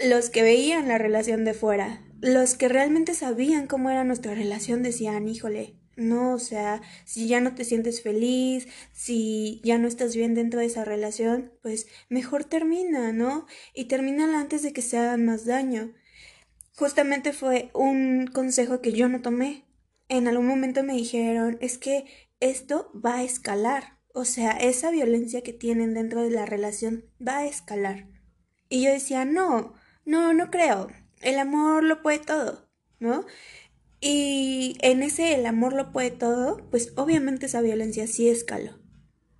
los 0.00 0.28
que 0.28 0.42
veían 0.42 0.88
la 0.88 0.98
relación 0.98 1.44
de 1.44 1.54
fuera, 1.54 2.04
los 2.22 2.54
que 2.54 2.68
realmente 2.68 3.14
sabían 3.14 3.66
cómo 3.66 3.90
era 3.90 4.04
nuestra 4.04 4.32
relación 4.32 4.84
decían, 4.84 5.28
híjole, 5.28 5.74
no, 5.96 6.34
o 6.34 6.38
sea, 6.38 6.80
si 7.04 7.26
ya 7.26 7.40
no 7.40 7.56
te 7.56 7.64
sientes 7.64 8.00
feliz, 8.00 8.68
si 8.92 9.60
ya 9.64 9.76
no 9.76 9.88
estás 9.88 10.14
bien 10.14 10.32
dentro 10.34 10.60
de 10.60 10.66
esa 10.66 10.84
relación, 10.84 11.52
pues 11.62 11.88
mejor 12.08 12.44
termina, 12.44 13.12
¿no? 13.12 13.46
Y 13.74 13.86
termínala 13.86 14.38
antes 14.38 14.62
de 14.62 14.72
que 14.72 14.82
se 14.82 14.98
hagan 14.98 15.26
más 15.26 15.46
daño. 15.46 15.94
Justamente 16.76 17.32
fue 17.32 17.70
un 17.74 18.28
consejo 18.28 18.80
que 18.80 18.92
yo 18.92 19.08
no 19.08 19.20
tomé. 19.20 19.64
En 20.08 20.28
algún 20.28 20.46
momento 20.46 20.84
me 20.84 20.94
dijeron, 20.94 21.58
es 21.60 21.76
que 21.76 22.04
esto 22.38 22.92
va 22.94 23.16
a 23.16 23.24
escalar. 23.24 23.98
O 24.14 24.24
sea, 24.24 24.52
esa 24.52 24.92
violencia 24.92 25.42
que 25.42 25.52
tienen 25.52 25.92
dentro 25.92 26.22
de 26.22 26.30
la 26.30 26.46
relación 26.46 27.04
va 27.20 27.38
a 27.38 27.46
escalar. 27.46 28.06
Y 28.68 28.84
yo 28.84 28.92
decía, 28.92 29.24
no, 29.24 29.74
no, 30.04 30.32
no 30.32 30.52
creo. 30.52 31.01
El 31.22 31.38
amor 31.38 31.84
lo 31.84 32.02
puede 32.02 32.18
todo, 32.18 32.68
¿no? 32.98 33.24
Y 34.00 34.76
en 34.82 35.02
ese 35.04 35.34
el 35.34 35.46
amor 35.46 35.72
lo 35.74 35.92
puede 35.92 36.10
todo, 36.10 36.56
pues 36.70 36.92
obviamente 36.96 37.46
esa 37.46 37.60
violencia 37.60 38.08
sí 38.08 38.28
escaló. 38.28 38.78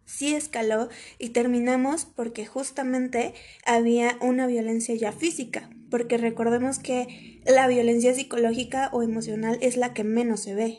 Sí 0.04 0.34
escaló 0.34 0.88
y 1.18 1.30
terminamos 1.30 2.04
porque 2.04 2.46
justamente 2.46 3.34
había 3.66 4.18
una 4.20 4.46
violencia 4.46 4.94
ya 4.94 5.10
física, 5.10 5.70
porque 5.90 6.16
recordemos 6.16 6.78
que 6.78 7.40
la 7.44 7.66
violencia 7.66 8.14
psicológica 8.14 8.88
o 8.92 9.02
emocional 9.02 9.58
es 9.62 9.76
la 9.76 9.94
que 9.94 10.04
menos 10.04 10.40
se 10.40 10.54
ve, 10.54 10.78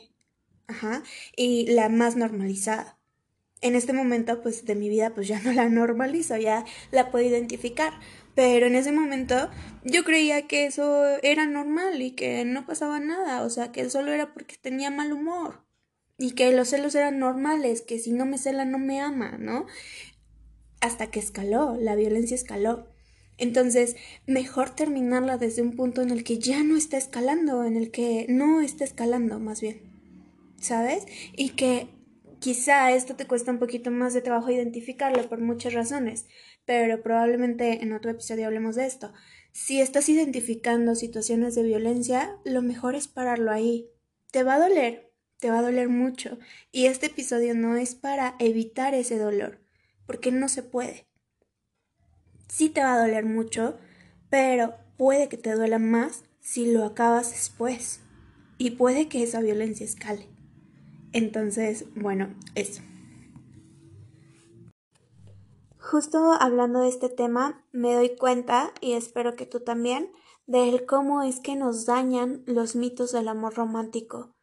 ajá, 0.66 1.02
y 1.36 1.66
la 1.66 1.90
más 1.90 2.16
normalizada. 2.16 2.98
En 3.60 3.74
este 3.74 3.92
momento, 3.92 4.42
pues 4.42 4.64
de 4.64 4.74
mi 4.74 4.88
vida, 4.88 5.14
pues 5.14 5.28
ya 5.28 5.40
no 5.40 5.52
la 5.52 5.68
normalizo, 5.70 6.36
ya 6.36 6.64
la 6.90 7.10
puedo 7.10 7.26
identificar, 7.26 7.92
pero 8.34 8.66
en 8.66 8.74
ese 8.74 8.92
momento 8.92 9.50
yo 9.84 10.04
creía 10.04 10.46
que 10.46 10.66
eso 10.66 11.04
era 11.22 11.46
normal 11.46 12.02
y 12.02 12.12
que 12.12 12.44
no 12.44 12.66
pasaba 12.66 13.00
nada, 13.00 13.42
o 13.42 13.50
sea, 13.50 13.72
que 13.72 13.88
solo 13.90 14.12
era 14.12 14.32
porque 14.32 14.56
tenía 14.60 14.90
mal 14.90 15.12
humor 15.12 15.64
y 16.18 16.32
que 16.32 16.52
los 16.52 16.68
celos 16.68 16.94
eran 16.94 17.18
normales, 17.18 17.82
que 17.82 17.98
si 17.98 18.12
no 18.12 18.26
me 18.26 18.38
cela 18.38 18.64
no 18.64 18.78
me 18.78 19.00
ama, 19.00 19.36
¿no? 19.38 19.66
Hasta 20.80 21.08
que 21.10 21.20
escaló, 21.20 21.76
la 21.78 21.96
violencia 21.96 22.34
escaló. 22.34 22.88
Entonces, 23.36 23.96
mejor 24.26 24.70
terminarla 24.70 25.38
desde 25.38 25.62
un 25.62 25.74
punto 25.74 26.02
en 26.02 26.10
el 26.10 26.22
que 26.22 26.38
ya 26.38 26.62
no 26.62 26.76
está 26.76 26.98
escalando, 26.98 27.64
en 27.64 27.76
el 27.76 27.90
que 27.90 28.26
no 28.28 28.60
está 28.60 28.84
escalando, 28.84 29.40
más 29.40 29.60
bien. 29.60 29.80
¿Sabes? 30.60 31.04
Y 31.36 31.50
que 31.50 31.88
quizá 32.38 32.92
esto 32.92 33.16
te 33.16 33.26
cuesta 33.26 33.50
un 33.50 33.58
poquito 33.58 33.90
más 33.90 34.14
de 34.14 34.22
trabajo 34.22 34.50
identificarlo 34.50 35.28
por 35.28 35.40
muchas 35.40 35.74
razones 35.74 36.26
pero 36.64 37.02
probablemente 37.02 37.82
en 37.82 37.92
otro 37.92 38.10
episodio 38.10 38.46
hablemos 38.46 38.76
de 38.76 38.86
esto. 38.86 39.12
Si 39.52 39.80
estás 39.80 40.08
identificando 40.08 40.94
situaciones 40.94 41.54
de 41.54 41.62
violencia, 41.62 42.36
lo 42.44 42.62
mejor 42.62 42.94
es 42.94 43.08
pararlo 43.08 43.52
ahí. 43.52 43.88
Te 44.30 44.42
va 44.42 44.54
a 44.54 44.58
doler, 44.58 45.12
te 45.38 45.50
va 45.50 45.60
a 45.60 45.62
doler 45.62 45.88
mucho, 45.88 46.38
y 46.72 46.86
este 46.86 47.06
episodio 47.06 47.54
no 47.54 47.76
es 47.76 47.94
para 47.94 48.34
evitar 48.38 48.94
ese 48.94 49.18
dolor, 49.18 49.60
porque 50.06 50.32
no 50.32 50.48
se 50.48 50.62
puede. 50.62 51.06
Sí 52.48 52.68
te 52.68 52.82
va 52.82 52.94
a 52.94 53.00
doler 53.00 53.24
mucho, 53.24 53.78
pero 54.30 54.74
puede 54.96 55.28
que 55.28 55.36
te 55.36 55.52
duela 55.52 55.78
más 55.78 56.24
si 56.40 56.72
lo 56.72 56.84
acabas 56.84 57.30
después, 57.30 58.00
y 58.58 58.72
puede 58.72 59.08
que 59.08 59.22
esa 59.22 59.40
violencia 59.40 59.84
escale. 59.84 60.28
Entonces, 61.12 61.84
bueno, 61.94 62.34
eso. 62.54 62.82
Justo 65.90 66.32
hablando 66.40 66.80
de 66.80 66.88
este 66.88 67.10
tema, 67.10 67.62
me 67.70 67.94
doy 67.94 68.16
cuenta, 68.16 68.72
y 68.80 68.94
espero 68.94 69.36
que 69.36 69.44
tú 69.44 69.60
también, 69.60 70.10
de 70.46 70.86
cómo 70.88 71.22
es 71.22 71.40
que 71.40 71.56
nos 71.56 71.84
dañan 71.84 72.42
los 72.46 72.74
mitos 72.74 73.12
del 73.12 73.28
amor 73.28 73.54
romántico. 73.54 74.34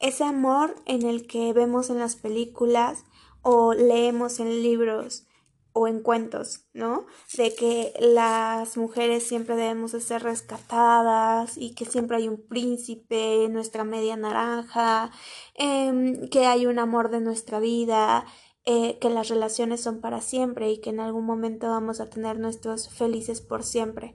Ese 0.00 0.24
amor 0.24 0.74
en 0.86 1.04
el 1.04 1.28
que 1.28 1.52
vemos 1.52 1.90
en 1.90 2.00
las 2.00 2.16
películas 2.16 3.04
o 3.42 3.74
leemos 3.74 4.40
en 4.40 4.60
libros 4.64 5.28
o 5.72 5.86
en 5.86 6.00
cuentos, 6.00 6.64
¿no? 6.72 7.06
De 7.36 7.54
que 7.54 7.92
las 8.00 8.76
mujeres 8.76 9.22
siempre 9.22 9.54
debemos 9.54 9.92
de 9.92 10.00
ser 10.00 10.24
rescatadas 10.24 11.56
y 11.56 11.76
que 11.76 11.84
siempre 11.84 12.16
hay 12.16 12.28
un 12.28 12.44
príncipe, 12.44 13.46
nuestra 13.48 13.84
media 13.84 14.16
naranja, 14.16 15.12
em, 15.54 16.28
que 16.28 16.46
hay 16.46 16.66
un 16.66 16.80
amor 16.80 17.10
de 17.10 17.20
nuestra 17.20 17.60
vida 17.60 18.26
eh, 18.70 18.98
que 18.98 19.08
las 19.08 19.28
relaciones 19.30 19.80
son 19.80 20.02
para 20.02 20.20
siempre 20.20 20.70
y 20.70 20.78
que 20.82 20.90
en 20.90 21.00
algún 21.00 21.24
momento 21.24 21.70
vamos 21.70 22.02
a 22.02 22.10
tener 22.10 22.38
nuestros 22.38 22.90
felices 22.90 23.40
por 23.40 23.62
siempre. 23.62 24.14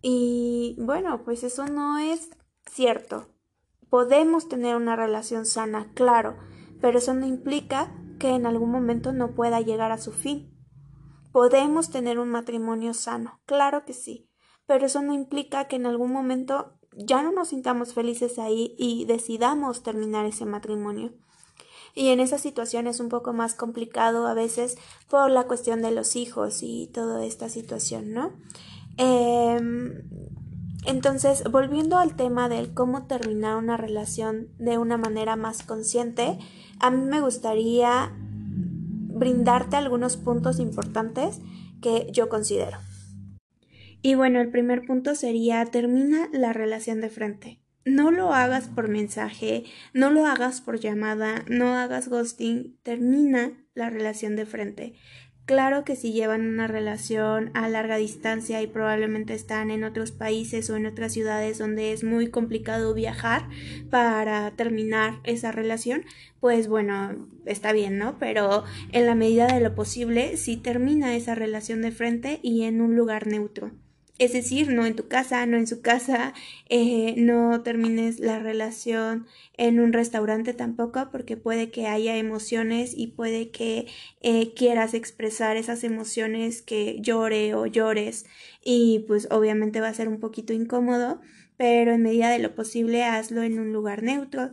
Y 0.00 0.76
bueno, 0.78 1.24
pues 1.24 1.44
eso 1.44 1.66
no 1.66 1.98
es 1.98 2.30
cierto. 2.64 3.28
Podemos 3.90 4.48
tener 4.48 4.76
una 4.76 4.96
relación 4.96 5.44
sana, 5.44 5.92
claro, 5.92 6.38
pero 6.80 6.96
eso 6.96 7.12
no 7.12 7.26
implica 7.26 7.94
que 8.18 8.30
en 8.30 8.46
algún 8.46 8.70
momento 8.70 9.12
no 9.12 9.34
pueda 9.34 9.60
llegar 9.60 9.92
a 9.92 9.98
su 9.98 10.12
fin. 10.12 10.56
Podemos 11.30 11.90
tener 11.90 12.18
un 12.18 12.30
matrimonio 12.30 12.94
sano, 12.94 13.42
claro 13.44 13.84
que 13.84 13.92
sí, 13.92 14.26
pero 14.64 14.86
eso 14.86 15.02
no 15.02 15.12
implica 15.12 15.68
que 15.68 15.76
en 15.76 15.84
algún 15.84 16.12
momento 16.12 16.78
ya 16.96 17.22
no 17.22 17.30
nos 17.30 17.48
sintamos 17.48 17.92
felices 17.92 18.38
ahí 18.38 18.74
y 18.78 19.04
decidamos 19.04 19.82
terminar 19.82 20.24
ese 20.24 20.46
matrimonio 20.46 21.12
y 21.94 22.08
en 22.08 22.20
esa 22.20 22.38
situación 22.38 22.86
es 22.86 23.00
un 23.00 23.08
poco 23.08 23.32
más 23.32 23.54
complicado 23.54 24.26
a 24.26 24.34
veces 24.34 24.78
por 25.08 25.30
la 25.30 25.44
cuestión 25.44 25.82
de 25.82 25.90
los 25.90 26.16
hijos 26.16 26.62
y 26.62 26.88
toda 26.92 27.24
esta 27.24 27.48
situación, 27.48 28.12
¿no? 28.12 28.32
Em, 28.96 30.02
entonces, 30.84 31.44
volviendo 31.50 31.98
al 31.98 32.16
tema 32.16 32.48
del 32.48 32.74
cómo 32.74 33.06
terminar 33.06 33.56
una 33.56 33.76
relación 33.76 34.48
de 34.58 34.78
una 34.78 34.96
manera 34.96 35.36
más 35.36 35.62
consciente, 35.62 36.38
a 36.80 36.90
mí 36.90 37.04
me 37.04 37.20
gustaría 37.20 38.12
brindarte 38.16 39.76
algunos 39.76 40.16
puntos 40.16 40.58
importantes 40.58 41.40
que 41.80 42.08
yo 42.12 42.28
considero. 42.28 42.78
Y 44.02 44.16
bueno, 44.16 44.40
el 44.40 44.50
primer 44.50 44.84
punto 44.84 45.14
sería 45.14 45.64
termina 45.66 46.28
la 46.32 46.52
relación 46.52 47.00
de 47.00 47.10
frente. 47.10 47.61
No 47.84 48.12
lo 48.12 48.32
hagas 48.32 48.68
por 48.68 48.88
mensaje, 48.88 49.64
no 49.92 50.10
lo 50.10 50.26
hagas 50.26 50.60
por 50.60 50.78
llamada, 50.78 51.44
no 51.48 51.74
hagas 51.74 52.08
ghosting, 52.08 52.78
termina 52.82 53.52
la 53.74 53.90
relación 53.90 54.36
de 54.36 54.46
frente. 54.46 54.94
Claro 55.44 55.82
que 55.84 55.96
si 55.96 56.12
llevan 56.12 56.46
una 56.46 56.68
relación 56.68 57.50
a 57.54 57.68
larga 57.68 57.96
distancia 57.96 58.62
y 58.62 58.68
probablemente 58.68 59.34
están 59.34 59.72
en 59.72 59.82
otros 59.82 60.12
países 60.12 60.70
o 60.70 60.76
en 60.76 60.86
otras 60.86 61.12
ciudades 61.12 61.58
donde 61.58 61.92
es 61.92 62.04
muy 62.04 62.30
complicado 62.30 62.94
viajar 62.94 63.48
para 63.90 64.52
terminar 64.52 65.18
esa 65.24 65.50
relación, 65.50 66.04
pues 66.38 66.68
bueno, 66.68 67.28
está 67.44 67.72
bien, 67.72 67.98
¿no? 67.98 68.20
Pero 68.20 68.62
en 68.92 69.06
la 69.06 69.16
medida 69.16 69.48
de 69.48 69.58
lo 69.58 69.74
posible, 69.74 70.36
si 70.36 70.56
termina 70.56 71.16
esa 71.16 71.34
relación 71.34 71.82
de 71.82 71.90
frente 71.90 72.38
y 72.42 72.62
en 72.62 72.80
un 72.80 72.94
lugar 72.94 73.26
neutro. 73.26 73.72
Es 74.18 74.32
decir, 74.34 74.68
no 74.72 74.86
en 74.86 74.94
tu 74.94 75.08
casa, 75.08 75.44
no 75.46 75.56
en 75.56 75.66
su 75.66 75.80
casa, 75.80 76.34
eh, 76.68 77.14
no 77.16 77.62
termines 77.62 78.20
la 78.20 78.38
relación 78.38 79.26
en 79.56 79.80
un 79.80 79.92
restaurante 79.92 80.54
tampoco, 80.54 81.08
porque 81.10 81.36
puede 81.36 81.70
que 81.70 81.86
haya 81.86 82.16
emociones 82.16 82.92
y 82.96 83.08
puede 83.08 83.50
que 83.50 83.86
eh, 84.20 84.52
quieras 84.54 84.94
expresar 84.94 85.56
esas 85.56 85.82
emociones 85.82 86.62
que 86.62 86.98
llore 87.00 87.54
o 87.54 87.66
llores. 87.66 88.26
Y 88.62 89.04
pues 89.08 89.28
obviamente 89.30 89.80
va 89.80 89.88
a 89.88 89.94
ser 89.94 90.08
un 90.08 90.20
poquito 90.20 90.52
incómodo, 90.52 91.20
pero 91.56 91.92
en 91.92 92.02
medida 92.02 92.30
de 92.30 92.38
lo 92.38 92.54
posible 92.54 93.04
hazlo 93.04 93.42
en 93.42 93.58
un 93.58 93.72
lugar 93.72 94.02
neutro, 94.02 94.50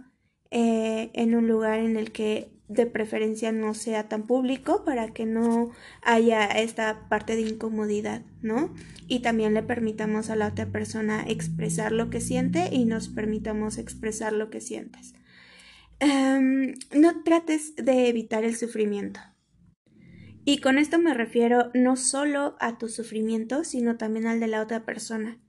eh, 0.52 1.12
en 1.14 1.36
un 1.36 1.48
lugar 1.48 1.80
en 1.80 1.98
el 1.98 2.12
que 2.12 2.50
de 2.70 2.86
preferencia 2.86 3.52
no 3.52 3.74
sea 3.74 4.08
tan 4.08 4.24
público 4.28 4.86
para 4.86 5.10
que 5.10 5.26
no 5.26 5.72
haya 6.04 6.46
esta 6.46 7.10
parte 7.10 7.36
de 7.36 7.42
incomodidad, 7.42 8.22
¿no? 8.42 8.74
Y 9.08 9.20
también 9.20 9.56
le 9.56 9.64
permitamos 9.64 10.30
a 10.30 10.36
la 10.36 10.48
otra 10.48 10.68
persona 10.68 11.26
expresar 11.28 11.92
lo 11.92 12.12
que 12.12 12.22
siente 12.22 12.70
y 12.72 12.86
nos 12.86 13.10
permitamos 13.10 13.80
expresar 13.80 14.34
lo 14.34 14.52
que 14.52 14.62
sientes. 14.62 15.16
Em, 16.00 16.76
no 16.96 17.24
trates 17.24 17.76
de 17.76 18.08
evitar 18.08 18.46
el 18.46 18.56
sufrimiento. 18.56 19.20
Y 20.46 20.60
con 20.60 20.78
esto 20.78 21.00
me 21.00 21.14
refiero 21.14 21.72
no 21.74 21.96
solo 21.96 22.56
a 22.60 22.78
tu 22.78 22.88
sufrimiento, 22.88 23.64
sino 23.64 23.98
también 23.98 24.28
al 24.28 24.40
de 24.40 24.48
la 24.48 24.62
otra 24.62 24.86
persona. 24.86 25.40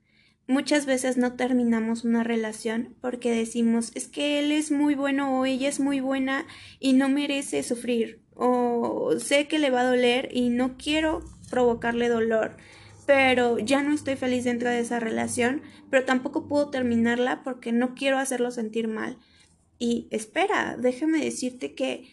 Muchas 0.47 0.85
veces 0.85 1.17
no 1.17 1.33
terminamos 1.33 2.03
una 2.03 2.23
relación 2.23 2.95
porque 2.99 3.31
decimos 3.31 3.91
es 3.95 4.07
que 4.07 4.39
él 4.39 4.51
es 4.51 4.71
muy 4.71 4.95
bueno 4.95 5.39
o 5.39 5.45
ella 5.45 5.69
es 5.69 5.79
muy 5.79 5.99
buena 5.99 6.45
y 6.79 6.93
no 6.93 7.09
merece 7.09 7.63
sufrir 7.63 8.21
o 8.33 9.13
sé 9.19 9.47
que 9.47 9.59
le 9.59 9.69
va 9.69 9.81
a 9.81 9.89
doler 9.89 10.29
y 10.31 10.49
no 10.49 10.77
quiero 10.77 11.23
provocarle 11.49 12.09
dolor 12.09 12.57
pero 13.05 13.59
ya 13.59 13.83
no 13.83 13.93
estoy 13.93 14.15
feliz 14.15 14.45
dentro 14.45 14.69
de 14.69 14.79
esa 14.79 14.99
relación, 14.99 15.63
pero 15.89 16.05
tampoco 16.05 16.47
puedo 16.47 16.69
terminarla 16.69 17.43
porque 17.43 17.71
no 17.71 17.93
quiero 17.93 18.17
hacerlo 18.17 18.51
sentir 18.51 18.87
mal. 18.87 19.17
Y 19.77 20.07
espera, 20.11 20.77
déjame 20.79 21.23
decirte 21.23 21.73
que 21.73 22.09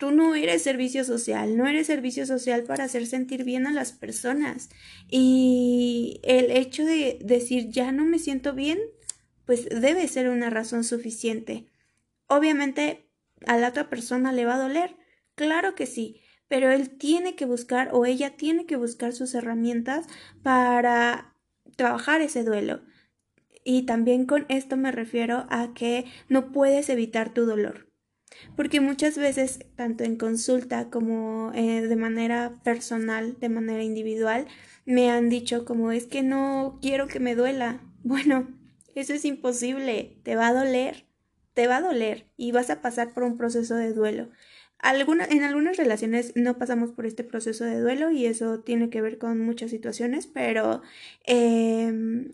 tú 0.00 0.12
no 0.12 0.34
eres 0.34 0.62
servicio 0.62 1.04
social, 1.04 1.58
no 1.58 1.68
eres 1.68 1.86
servicio 1.86 2.24
social 2.24 2.64
para 2.64 2.84
hacer 2.84 3.06
sentir 3.06 3.44
bien 3.44 3.66
a 3.66 3.72
las 3.72 3.92
personas. 3.92 4.70
Y 5.10 6.20
el 6.24 6.50
hecho 6.50 6.86
de 6.86 7.18
decir 7.22 7.68
ya 7.68 7.92
no 7.92 8.06
me 8.06 8.18
siento 8.18 8.54
bien, 8.54 8.78
pues 9.44 9.68
debe 9.68 10.08
ser 10.08 10.30
una 10.30 10.48
razón 10.48 10.84
suficiente. 10.84 11.66
Obviamente 12.28 13.10
a 13.46 13.58
la 13.58 13.68
otra 13.68 13.90
persona 13.90 14.32
le 14.32 14.46
va 14.46 14.54
a 14.54 14.62
doler, 14.62 14.96
claro 15.34 15.74
que 15.74 15.84
sí, 15.84 16.22
pero 16.48 16.70
él 16.70 16.96
tiene 16.96 17.36
que 17.36 17.44
buscar 17.44 17.90
o 17.92 18.06
ella 18.06 18.36
tiene 18.38 18.64
que 18.64 18.76
buscar 18.76 19.12
sus 19.12 19.34
herramientas 19.34 20.06
para 20.42 21.36
trabajar 21.76 22.22
ese 22.22 22.42
duelo. 22.42 22.80
Y 23.64 23.82
también 23.82 24.24
con 24.24 24.46
esto 24.48 24.78
me 24.78 24.92
refiero 24.92 25.46
a 25.50 25.74
que 25.74 26.06
no 26.30 26.52
puedes 26.52 26.88
evitar 26.88 27.34
tu 27.34 27.44
dolor. 27.44 27.89
Porque 28.56 28.80
muchas 28.80 29.16
veces, 29.18 29.60
tanto 29.76 30.04
en 30.04 30.16
consulta 30.16 30.90
como 30.90 31.52
eh, 31.54 31.82
de 31.82 31.96
manera 31.96 32.54
personal, 32.64 33.38
de 33.38 33.48
manera 33.48 33.82
individual, 33.82 34.46
me 34.86 35.10
han 35.10 35.28
dicho 35.28 35.64
como 35.64 35.92
es 35.92 36.06
que 36.06 36.22
no 36.22 36.78
quiero 36.80 37.06
que 37.08 37.20
me 37.20 37.34
duela. 37.34 37.80
Bueno, 38.02 38.48
eso 38.94 39.12
es 39.12 39.26
imposible, 39.26 40.16
te 40.22 40.34
va 40.34 40.48
a 40.48 40.54
doler, 40.54 41.04
te 41.52 41.66
va 41.66 41.76
a 41.76 41.80
doler 41.82 42.30
y 42.38 42.50
vas 42.50 42.70
a 42.70 42.80
pasar 42.80 43.12
por 43.12 43.24
un 43.24 43.36
proceso 43.36 43.74
de 43.74 43.92
duelo 43.92 44.30
en 44.82 45.42
algunas 45.42 45.76
relaciones 45.76 46.32
no 46.36 46.58
pasamos 46.58 46.92
por 46.92 47.06
este 47.06 47.24
proceso 47.24 47.64
de 47.64 47.80
duelo 47.80 48.10
y 48.10 48.26
eso 48.26 48.60
tiene 48.60 48.90
que 48.90 49.02
ver 49.02 49.18
con 49.18 49.38
muchas 49.40 49.70
situaciones, 49.70 50.26
pero 50.26 50.82
em, 51.24 52.32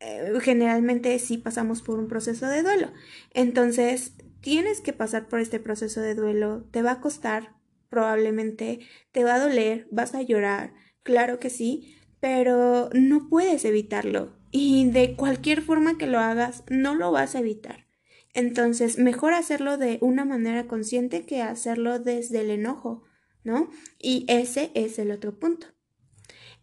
eh, 0.00 0.32
generalmente 0.40 1.18
sí 1.18 1.38
pasamos 1.38 1.82
por 1.82 1.98
un 1.98 2.08
proceso 2.08 2.46
de 2.46 2.62
duelo. 2.62 2.92
Entonces, 3.34 4.12
tienes 4.40 4.80
que 4.80 4.92
pasar 4.92 5.28
por 5.28 5.40
este 5.40 5.60
proceso 5.60 6.00
de 6.00 6.14
duelo, 6.14 6.64
te 6.70 6.82
va 6.82 6.92
a 6.92 7.00
costar, 7.00 7.56
probablemente, 7.88 8.80
te 9.12 9.24
va 9.24 9.34
a 9.34 9.40
doler, 9.40 9.88
vas 9.90 10.14
a 10.14 10.22
llorar, 10.22 10.74
claro 11.02 11.38
que 11.38 11.50
sí, 11.50 11.96
pero 12.20 12.90
no 12.92 13.28
puedes 13.28 13.64
evitarlo 13.64 14.38
y 14.50 14.90
de 14.90 15.14
cualquier 15.14 15.62
forma 15.62 15.98
que 15.98 16.06
lo 16.06 16.18
hagas, 16.18 16.64
no 16.70 16.94
lo 16.94 17.12
vas 17.12 17.34
a 17.34 17.40
evitar. 17.40 17.86
Entonces, 18.34 18.98
mejor 18.98 19.32
hacerlo 19.34 19.78
de 19.78 19.98
una 20.00 20.24
manera 20.24 20.66
consciente 20.66 21.24
que 21.24 21.42
hacerlo 21.42 21.98
desde 21.98 22.40
el 22.40 22.50
enojo, 22.50 23.02
¿no? 23.42 23.70
Y 23.98 24.24
ese 24.28 24.70
es 24.74 24.98
el 24.98 25.10
otro 25.10 25.38
punto. 25.38 25.66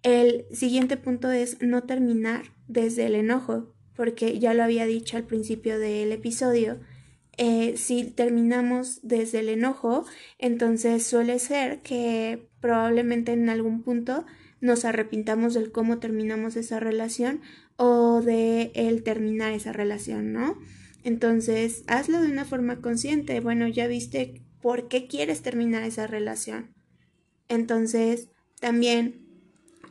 El 0.04 0.46
siguiente 0.52 0.98
punto 0.98 1.32
es 1.32 1.62
no 1.62 1.84
terminar 1.84 2.54
desde 2.68 3.08
el 3.08 3.16
enojo, 3.16 3.74
porque 3.96 4.40
ya 4.40 4.54
lo 4.54 4.64
había 4.64 4.86
dicho 4.86 5.18
al 5.18 5.26
principio 5.26 5.80
del 5.80 6.12
episodio, 6.12 6.80
eh, 7.38 7.76
si 7.78 8.06
terminamos 8.06 9.00
desde 9.04 9.40
el 9.40 9.50
enojo, 9.50 10.06
entonces 10.40 11.06
suele 11.06 11.40
ser 11.40 11.82
que 11.82 12.48
probablemente 12.62 13.34
en 13.34 13.50
algún 13.50 13.84
punto 13.84 14.26
nos 14.62 14.86
arrepintamos 14.86 15.54
del 15.54 15.72
cómo 15.72 16.00
terminamos 16.00 16.56
esa 16.56 16.80
relación 16.80 17.42
o 17.78 18.22
de 18.22 18.72
el 18.74 19.04
terminar 19.04 19.54
esa 19.54 19.74
relación, 19.74 20.34
¿no? 20.34 20.58
Entonces, 21.04 21.84
hazlo 21.88 22.22
de 22.22 22.32
una 22.32 22.46
forma 22.46 22.82
consciente. 22.82 23.40
Bueno, 23.40 23.68
ya 23.68 23.86
viste 23.86 24.42
por 24.62 24.88
qué 24.88 25.08
quieres 25.08 25.44
terminar 25.44 25.84
esa 25.84 26.08
relación. 26.08 26.74
Entonces, 27.48 28.30
también 28.60 29.22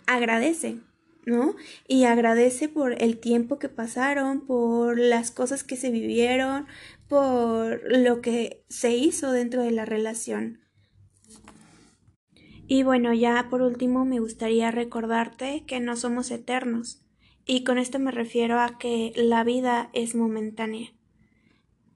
agradece, 0.06 0.78
¿no? 1.24 1.54
Y 1.86 2.04
agradece 2.04 2.68
por 2.68 3.00
el 3.00 3.18
tiempo 3.18 3.60
que 3.60 3.68
pasaron, 3.68 4.40
por 4.40 4.98
las 4.98 5.30
cosas 5.30 5.62
que 5.62 5.76
se 5.76 5.90
vivieron, 5.90 6.66
por 7.14 7.80
lo 7.96 8.20
que 8.20 8.64
se 8.68 8.96
hizo 8.96 9.30
dentro 9.30 9.62
de 9.62 9.70
la 9.70 9.84
relación. 9.84 10.58
Y 12.66 12.82
bueno, 12.82 13.14
ya 13.14 13.46
por 13.50 13.62
último 13.62 14.04
me 14.04 14.18
gustaría 14.18 14.72
recordarte 14.72 15.62
que 15.64 15.78
no 15.78 15.94
somos 15.94 16.32
eternos. 16.32 17.06
Y 17.46 17.62
con 17.62 17.78
esto 17.78 18.00
me 18.00 18.10
refiero 18.10 18.58
a 18.58 18.78
que 18.78 19.12
la 19.14 19.44
vida 19.44 19.90
es 19.92 20.16
momentánea 20.16 20.90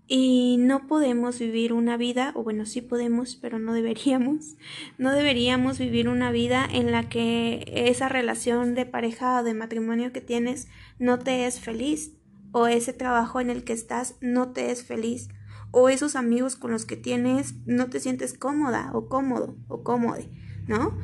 y 0.09 0.57
no 0.59 0.87
podemos 0.87 1.39
vivir 1.39 1.75
una 1.75 1.99
vida, 1.99 2.33
o 2.35 2.43
bueno, 2.43 2.65
sí 2.65 2.81
podemos, 2.81 3.37
pero 3.37 3.59
no 3.59 3.75
deberíamos, 3.75 4.57
no 4.99 5.13
deberíamos 5.13 5.79
vivir 5.79 6.09
una 6.09 6.33
vida 6.33 6.67
en 6.73 6.91
la 6.91 7.09
que 7.09 7.65
esa 7.89 8.09
relación 8.09 8.75
de 8.75 8.87
pareja 8.87 9.41
o 9.41 9.45
de 9.45 9.55
matrimonio 9.55 10.13
que 10.13 10.23
tienes 10.23 10.69
no 10.99 11.19
te 11.19 11.47
es 11.47 11.61
feliz, 11.61 12.15
o 12.59 12.67
ese 12.67 12.93
trabajo 12.93 13.41
en 13.41 13.51
el 13.51 13.63
que 13.63 13.73
estás 13.73 14.17
no 14.21 14.51
te 14.53 14.73
es 14.73 14.83
feliz, 14.83 15.29
o 15.71 15.89
esos 15.89 16.17
amigos 16.17 16.57
con 16.57 16.73
los 16.73 16.87
que 16.87 16.97
tienes 16.97 17.55
no 17.67 17.89
te 17.89 18.01
sientes 18.01 18.37
cómoda 18.37 18.91
o 18.95 19.09
cómodo 19.09 19.57
o 19.69 19.85
cómode, 19.85 20.29
¿no? 20.67 20.99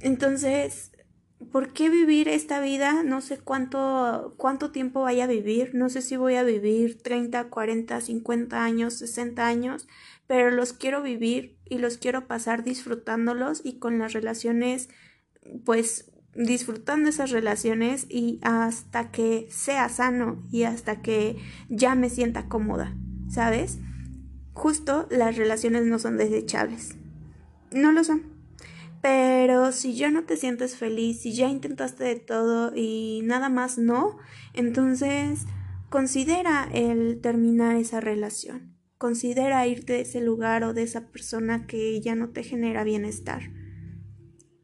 Entonces, 0.00 0.92
¿por 1.50 1.72
qué 1.72 1.88
vivir 1.88 2.28
esta 2.28 2.60
vida? 2.60 3.02
No 3.02 3.20
sé 3.20 3.38
cuánto, 3.38 4.34
cuánto 4.36 4.70
tiempo 4.70 5.02
vaya 5.02 5.24
a 5.24 5.28
vivir, 5.28 5.74
no 5.74 5.88
sé 5.88 6.02
si 6.02 6.16
voy 6.16 6.34
a 6.34 6.42
vivir 6.42 7.00
30, 7.00 7.48
40, 7.48 8.00
50 8.00 8.62
años, 8.62 8.94
60 8.94 9.46
años, 9.46 9.88
pero 10.26 10.50
los 10.50 10.74
quiero 10.74 11.02
vivir 11.02 11.56
y 11.64 11.78
los 11.78 11.96
quiero 11.96 12.26
pasar 12.26 12.64
disfrutándolos 12.64 13.62
y 13.64 13.78
con 13.78 13.98
las 13.98 14.12
relaciones, 14.12 14.90
pues 15.64 16.11
disfrutando 16.34 17.08
esas 17.08 17.30
relaciones 17.30 18.06
y 18.08 18.38
hasta 18.42 19.10
que 19.10 19.46
sea 19.50 19.88
sano 19.88 20.42
y 20.50 20.62
hasta 20.62 21.02
que 21.02 21.36
ya 21.68 21.94
me 21.94 22.10
sienta 22.10 22.48
cómoda, 22.48 22.96
¿sabes? 23.28 23.78
Justo 24.54 25.06
las 25.10 25.36
relaciones 25.36 25.84
no 25.84 25.98
son 25.98 26.16
desechables. 26.16 26.96
No 27.70 27.92
lo 27.92 28.04
son. 28.04 28.32
Pero 29.00 29.72
si 29.72 29.94
ya 29.94 30.10
no 30.10 30.24
te 30.24 30.36
sientes 30.36 30.76
feliz, 30.76 31.20
si 31.22 31.34
ya 31.34 31.48
intentaste 31.48 32.04
de 32.04 32.16
todo 32.16 32.72
y 32.74 33.22
nada 33.24 33.48
más 33.48 33.76
no, 33.76 34.18
entonces 34.54 35.46
considera 35.88 36.68
el 36.72 37.20
terminar 37.20 37.76
esa 37.76 38.00
relación. 38.00 38.76
Considera 38.98 39.66
irte 39.66 39.94
de 39.94 40.00
ese 40.02 40.20
lugar 40.20 40.62
o 40.62 40.72
de 40.72 40.84
esa 40.84 41.08
persona 41.08 41.66
que 41.66 42.00
ya 42.00 42.14
no 42.14 42.28
te 42.28 42.44
genera 42.44 42.84
bienestar. 42.84 43.50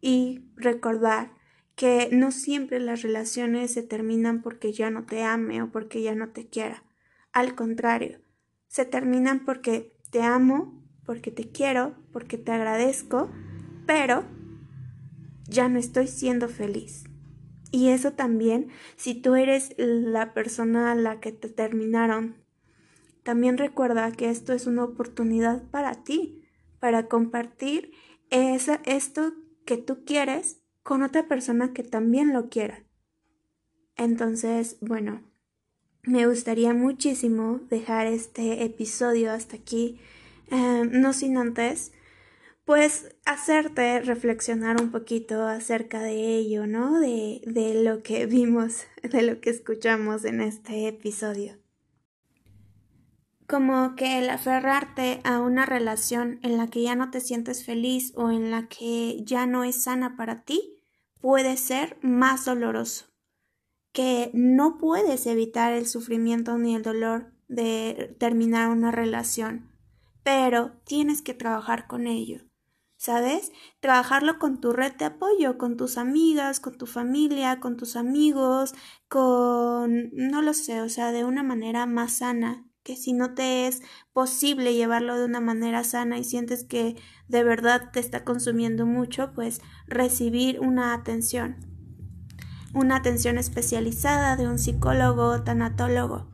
Y 0.01 0.45
recordar 0.55 1.38
que 1.79 2.11
no 2.13 2.31
siempre 2.33 2.79
las 2.79 3.01
relaciones 3.01 3.73
se 3.73 3.83
terminan 3.83 4.43
porque 4.43 4.73
ya 4.73 4.91
no 4.91 5.07
te 5.07 5.23
ame 5.23 5.63
o 5.63 5.71
porque 5.71 6.03
ya 6.03 6.15
no 6.15 6.31
te 6.31 6.49
quiera. 6.49 6.83
Al 7.33 7.55
contrario, 7.55 8.19
se 8.67 8.85
terminan 8.85 9.47
porque 9.47 9.97
te 10.11 10.23
amo, 10.23 10.85
porque 11.07 11.31
te 11.31 11.51
quiero, 11.51 11.97
porque 12.13 12.37
te 12.37 12.53
agradezco 12.53 13.31
pero 13.89 14.23
ya 15.49 15.71
no 15.71 15.79
estoy 15.79 16.09
siendo 16.09 16.51
feliz. 16.51 17.05
Y 17.71 17.89
eso 17.89 18.13
también, 18.13 18.69
si 18.97 19.15
tú 19.15 19.35
eres 19.35 19.75
la 19.79 20.35
persona 20.35 20.93
a 20.93 20.95
la 20.95 21.21
que 21.21 21.33
te 21.33 21.49
terminaron, 21.49 22.37
también 23.23 23.57
recuerda 23.57 24.13
que 24.13 24.29
esto 24.29 24.53
es 24.53 24.67
una 24.67 24.85
oportunidad 24.85 25.63
para 25.71 26.05
ti, 26.05 26.43
para 26.81 27.09
compartir 27.09 27.93
esa, 28.29 28.83
esto 28.85 29.33
que 29.65 29.79
tú 29.79 30.05
quieres 30.05 30.58
con 30.89 31.03
otra 31.03 31.29
persona 31.29 31.75
que 31.75 31.83
también 31.83 32.33
lo 32.33 32.49
quiera. 32.49 32.83
Entonces, 33.95 34.79
bueno, 34.81 35.21
me 36.03 36.27
gustaría 36.27 36.73
muchísimo 36.73 37.61
dejar 37.69 38.07
este 38.07 38.65
episodio 38.65 39.31
hasta 39.31 39.57
aquí, 39.57 40.01
eh, 40.51 40.89
no 40.91 41.13
sin 41.13 41.37
antes 41.37 41.93
pues 42.65 43.15
hacerte 43.27 44.01
reflexionar 44.01 44.81
un 44.81 44.91
poquito 44.91 45.47
acerca 45.47 46.01
de 46.01 46.37
ello, 46.37 46.67
¿no? 46.67 46.99
De, 47.01 47.43
de 47.45 47.83
lo 47.83 48.03
que 48.03 48.25
vimos, 48.39 48.87
de 49.03 49.21
lo 49.21 49.43
que 49.43 49.51
escuchamos 49.51 50.25
en 50.25 50.41
este 50.41 50.89
episodio. 50.89 51.59
Como 53.47 53.95
que 53.95 54.21
el 54.21 54.31
aferrarte 54.31 55.21
a 55.25 55.41
una 55.41 55.67
relación 55.67 56.41
en 56.43 56.57
la 56.57 56.69
que 56.69 56.83
ya 56.83 56.95
no 56.95 57.11
te 57.11 57.21
sientes 57.21 57.63
feliz 57.63 58.13
o 58.17 58.31
en 58.31 58.51
la 58.51 58.69
que 58.69 59.23
ya 59.23 59.47
no 59.47 59.65
es 59.65 59.83
sana 59.83 60.17
para 60.17 60.45
ti 60.45 60.78
puede 61.21 61.57
ser 61.57 61.99
más 62.03 62.45
doloroso. 62.45 63.07
Que 63.93 64.31
no 64.35 64.79
puedes 64.79 65.27
evitar 65.27 65.73
el 65.73 65.87
sufrimiento 65.87 66.59
ni 66.59 66.75
el 66.75 66.83
dolor 66.83 67.33
de 67.49 68.15
terminar 68.19 68.69
una 68.69 68.91
relación, 68.91 69.73
pero 70.23 70.81
tienes 70.85 71.23
que 71.23 71.35
trabajar 71.35 71.87
con 71.87 72.07
ello 72.07 72.49
¿sabes? 72.99 73.53
Trabajarlo 73.81 74.39
con 74.39 74.61
tu 74.61 74.73
red 74.73 74.93
de 74.97 75.07
apoyo, 75.07 75.57
con 75.57 75.77
tus 75.77 75.97
amigas, 75.97 76.61
con 76.61 76.77
tu 76.77 76.87
familia, 76.87 77.61
con 77.61 77.77
tus 77.77 77.97
amigos, 77.97 78.75
con, 79.09 80.11
no 80.13 80.43
lo 80.43 80.53
sé, 80.53 80.83
o 80.83 80.89
sea, 80.89 81.13
de 81.13 81.25
una 81.25 81.43
manera 81.43 81.87
más 81.87 82.19
sana, 82.19 82.68
que 82.89 82.97
si 82.97 83.13
no 83.13 83.35
te 83.35 83.67
es 83.67 83.83
posible 84.15 84.73
llevarlo 84.73 85.19
de 85.19 85.27
una 85.27 85.43
manera 85.43 85.85
sana 85.85 86.17
y 86.17 86.25
sientes 86.25 86.65
que 86.65 86.97
de 87.29 87.45
verdad 87.45 87.91
te 87.93 88.01
está 88.01 88.25
consumiendo 88.25 88.87
mucho, 88.87 89.35
pues 89.35 89.61
recibir 89.87 90.59
una 90.59 90.95
atención, 90.95 91.57
una 92.73 92.97
atención 92.97 93.37
especializada 93.37 94.37
de 94.37 94.49
un 94.49 94.59
psicólogo 94.59 95.27
o 95.27 95.43
tanatólogo. 95.43 96.31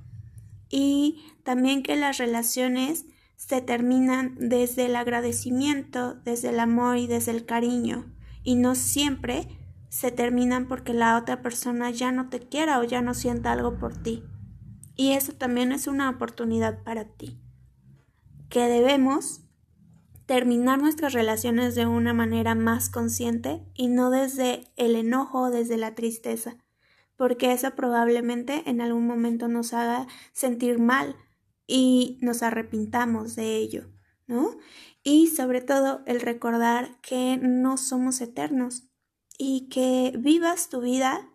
Y 0.70 1.24
también 1.42 1.82
que 1.82 1.96
las 1.96 2.18
relaciones 2.18 3.06
se 3.34 3.60
terminan 3.60 4.36
desde 4.38 4.86
el 4.86 4.94
agradecimiento, 4.94 6.14
desde 6.24 6.50
el 6.50 6.60
amor 6.60 6.98
y 6.98 7.08
desde 7.08 7.32
el 7.32 7.46
cariño, 7.46 8.14
y 8.44 8.54
no 8.54 8.76
siempre 8.76 9.48
se 9.88 10.12
terminan 10.12 10.68
porque 10.68 10.94
la 10.94 11.18
otra 11.18 11.42
persona 11.42 11.90
ya 11.90 12.12
no 12.12 12.28
te 12.28 12.38
quiera 12.38 12.78
o 12.78 12.84
ya 12.84 13.02
no 13.02 13.12
sienta 13.12 13.50
algo 13.50 13.76
por 13.76 14.00
ti. 14.00 14.22
Y 14.96 15.12
eso 15.12 15.33
también 15.33 15.72
es 15.72 15.87
una 15.87 16.11
oportunidad 16.11 16.83
para 16.83 17.04
ti. 17.04 17.38
Que 18.48 18.68
debemos 18.68 19.44
terminar 20.26 20.80
nuestras 20.80 21.12
relaciones 21.12 21.74
de 21.74 21.87
una 21.87 22.14
manera 22.14 22.54
más 22.54 22.88
consciente 22.88 23.62
y 23.74 23.88
no 23.88 24.11
desde 24.11 24.64
el 24.76 24.96
enojo 24.96 25.42
o 25.42 25.50
desde 25.50 25.76
la 25.76 25.94
tristeza, 25.94 26.57
porque 27.16 27.52
eso 27.52 27.74
probablemente 27.74 28.62
en 28.66 28.80
algún 28.80 29.07
momento 29.07 29.48
nos 29.48 29.74
haga 29.74 30.07
sentir 30.33 30.78
mal 30.78 31.16
y 31.66 32.18
nos 32.22 32.42
arrepintamos 32.42 33.37
de 33.37 33.57
ello, 33.57 33.90
¿no? 34.26 34.57
Y 35.02 35.26
sobre 35.28 35.61
todo 35.61 36.02
el 36.07 36.20
recordar 36.20 37.00
que 37.02 37.38
no 37.40 37.76
somos 37.76 38.20
eternos 38.20 38.88
y 39.37 39.68
que 39.68 40.14
vivas 40.18 40.68
tu 40.68 40.80
vida 40.80 41.30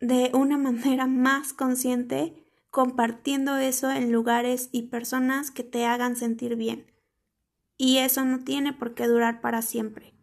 de 0.00 0.30
una 0.34 0.58
manera 0.58 1.06
más 1.06 1.54
consciente 1.54 2.39
compartiendo 2.70 3.56
eso 3.56 3.90
en 3.90 4.12
lugares 4.12 4.68
y 4.72 4.82
personas 4.82 5.50
que 5.50 5.64
te 5.64 5.86
hagan 5.86 6.16
sentir 6.16 6.56
bien. 6.56 6.86
Y 7.76 7.98
eso 7.98 8.24
no 8.24 8.44
tiene 8.44 8.72
por 8.72 8.94
qué 8.94 9.06
durar 9.06 9.40
para 9.40 9.62
siempre. 9.62 10.14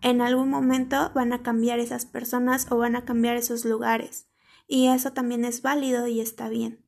En 0.00 0.20
algún 0.20 0.50
momento 0.50 1.12
van 1.14 1.32
a 1.32 1.42
cambiar 1.42 1.78
esas 1.78 2.06
personas 2.06 2.66
o 2.70 2.78
van 2.78 2.96
a 2.96 3.04
cambiar 3.04 3.36
esos 3.36 3.64
lugares. 3.64 4.28
Y 4.66 4.88
eso 4.88 5.12
también 5.12 5.44
es 5.44 5.62
válido 5.62 6.06
y 6.06 6.20
está 6.20 6.48
bien 6.48 6.82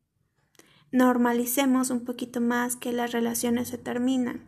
normalicemos 0.95 1.91
un 1.91 2.05
poquito 2.05 2.41
más 2.41 2.77
que 2.77 2.93
las 2.93 3.11
relaciones 3.11 3.67
se 3.67 3.79
terminan 3.79 4.45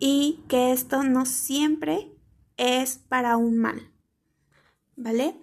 y 0.00 0.40
que 0.48 0.72
esto 0.72 1.04
no 1.04 1.26
siempre 1.26 2.10
es 2.56 2.98
para 2.98 3.36
un 3.36 3.56
mal. 3.56 3.88
¿Vale? 4.96 5.36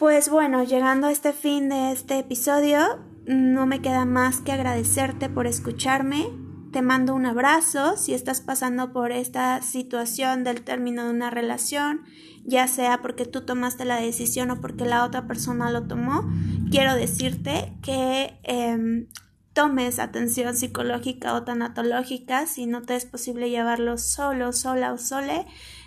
Pues 0.00 0.28
bueno, 0.28 0.64
llegando 0.64 1.06
a 1.06 1.12
este 1.12 1.32
fin 1.32 1.68
de 1.68 1.92
este 1.92 2.18
episodio, 2.18 2.98
no 3.26 3.66
me 3.66 3.80
queda 3.80 4.04
más 4.04 4.40
que 4.40 4.52
agradecerte 4.52 5.28
por 5.28 5.46
escucharme. 5.46 6.26
Te 6.72 6.82
mando 6.82 7.14
un 7.14 7.26
abrazo 7.26 7.96
si 7.96 8.12
estás 8.14 8.40
pasando 8.40 8.92
por 8.92 9.12
esta 9.12 9.62
situación 9.62 10.44
del 10.44 10.62
término 10.62 11.04
de 11.04 11.10
una 11.10 11.30
relación, 11.30 12.02
ya 12.44 12.68
sea 12.68 13.02
porque 13.02 13.24
tú 13.24 13.42
tomaste 13.42 13.84
la 13.84 13.96
decisión 13.96 14.50
o 14.50 14.60
porque 14.60 14.84
la 14.84 15.04
otra 15.04 15.26
persona 15.26 15.70
lo 15.70 15.86
tomó 15.86 16.24
quiero 16.70 16.94
decirte 16.94 17.72
que 17.82 18.38
em, 18.42 19.06
tomes 19.52 19.98
atención 19.98 20.56
psicológica 20.56 21.34
o 21.34 21.44
tanatológica 21.44 22.46
si 22.46 22.66
no 22.66 22.82
te 22.82 22.96
es 22.96 23.06
posible 23.06 23.50
llevarlo 23.50 23.98
solo, 23.98 24.52
sola 24.52 24.92
o 24.92 24.98
sole. 24.98 25.46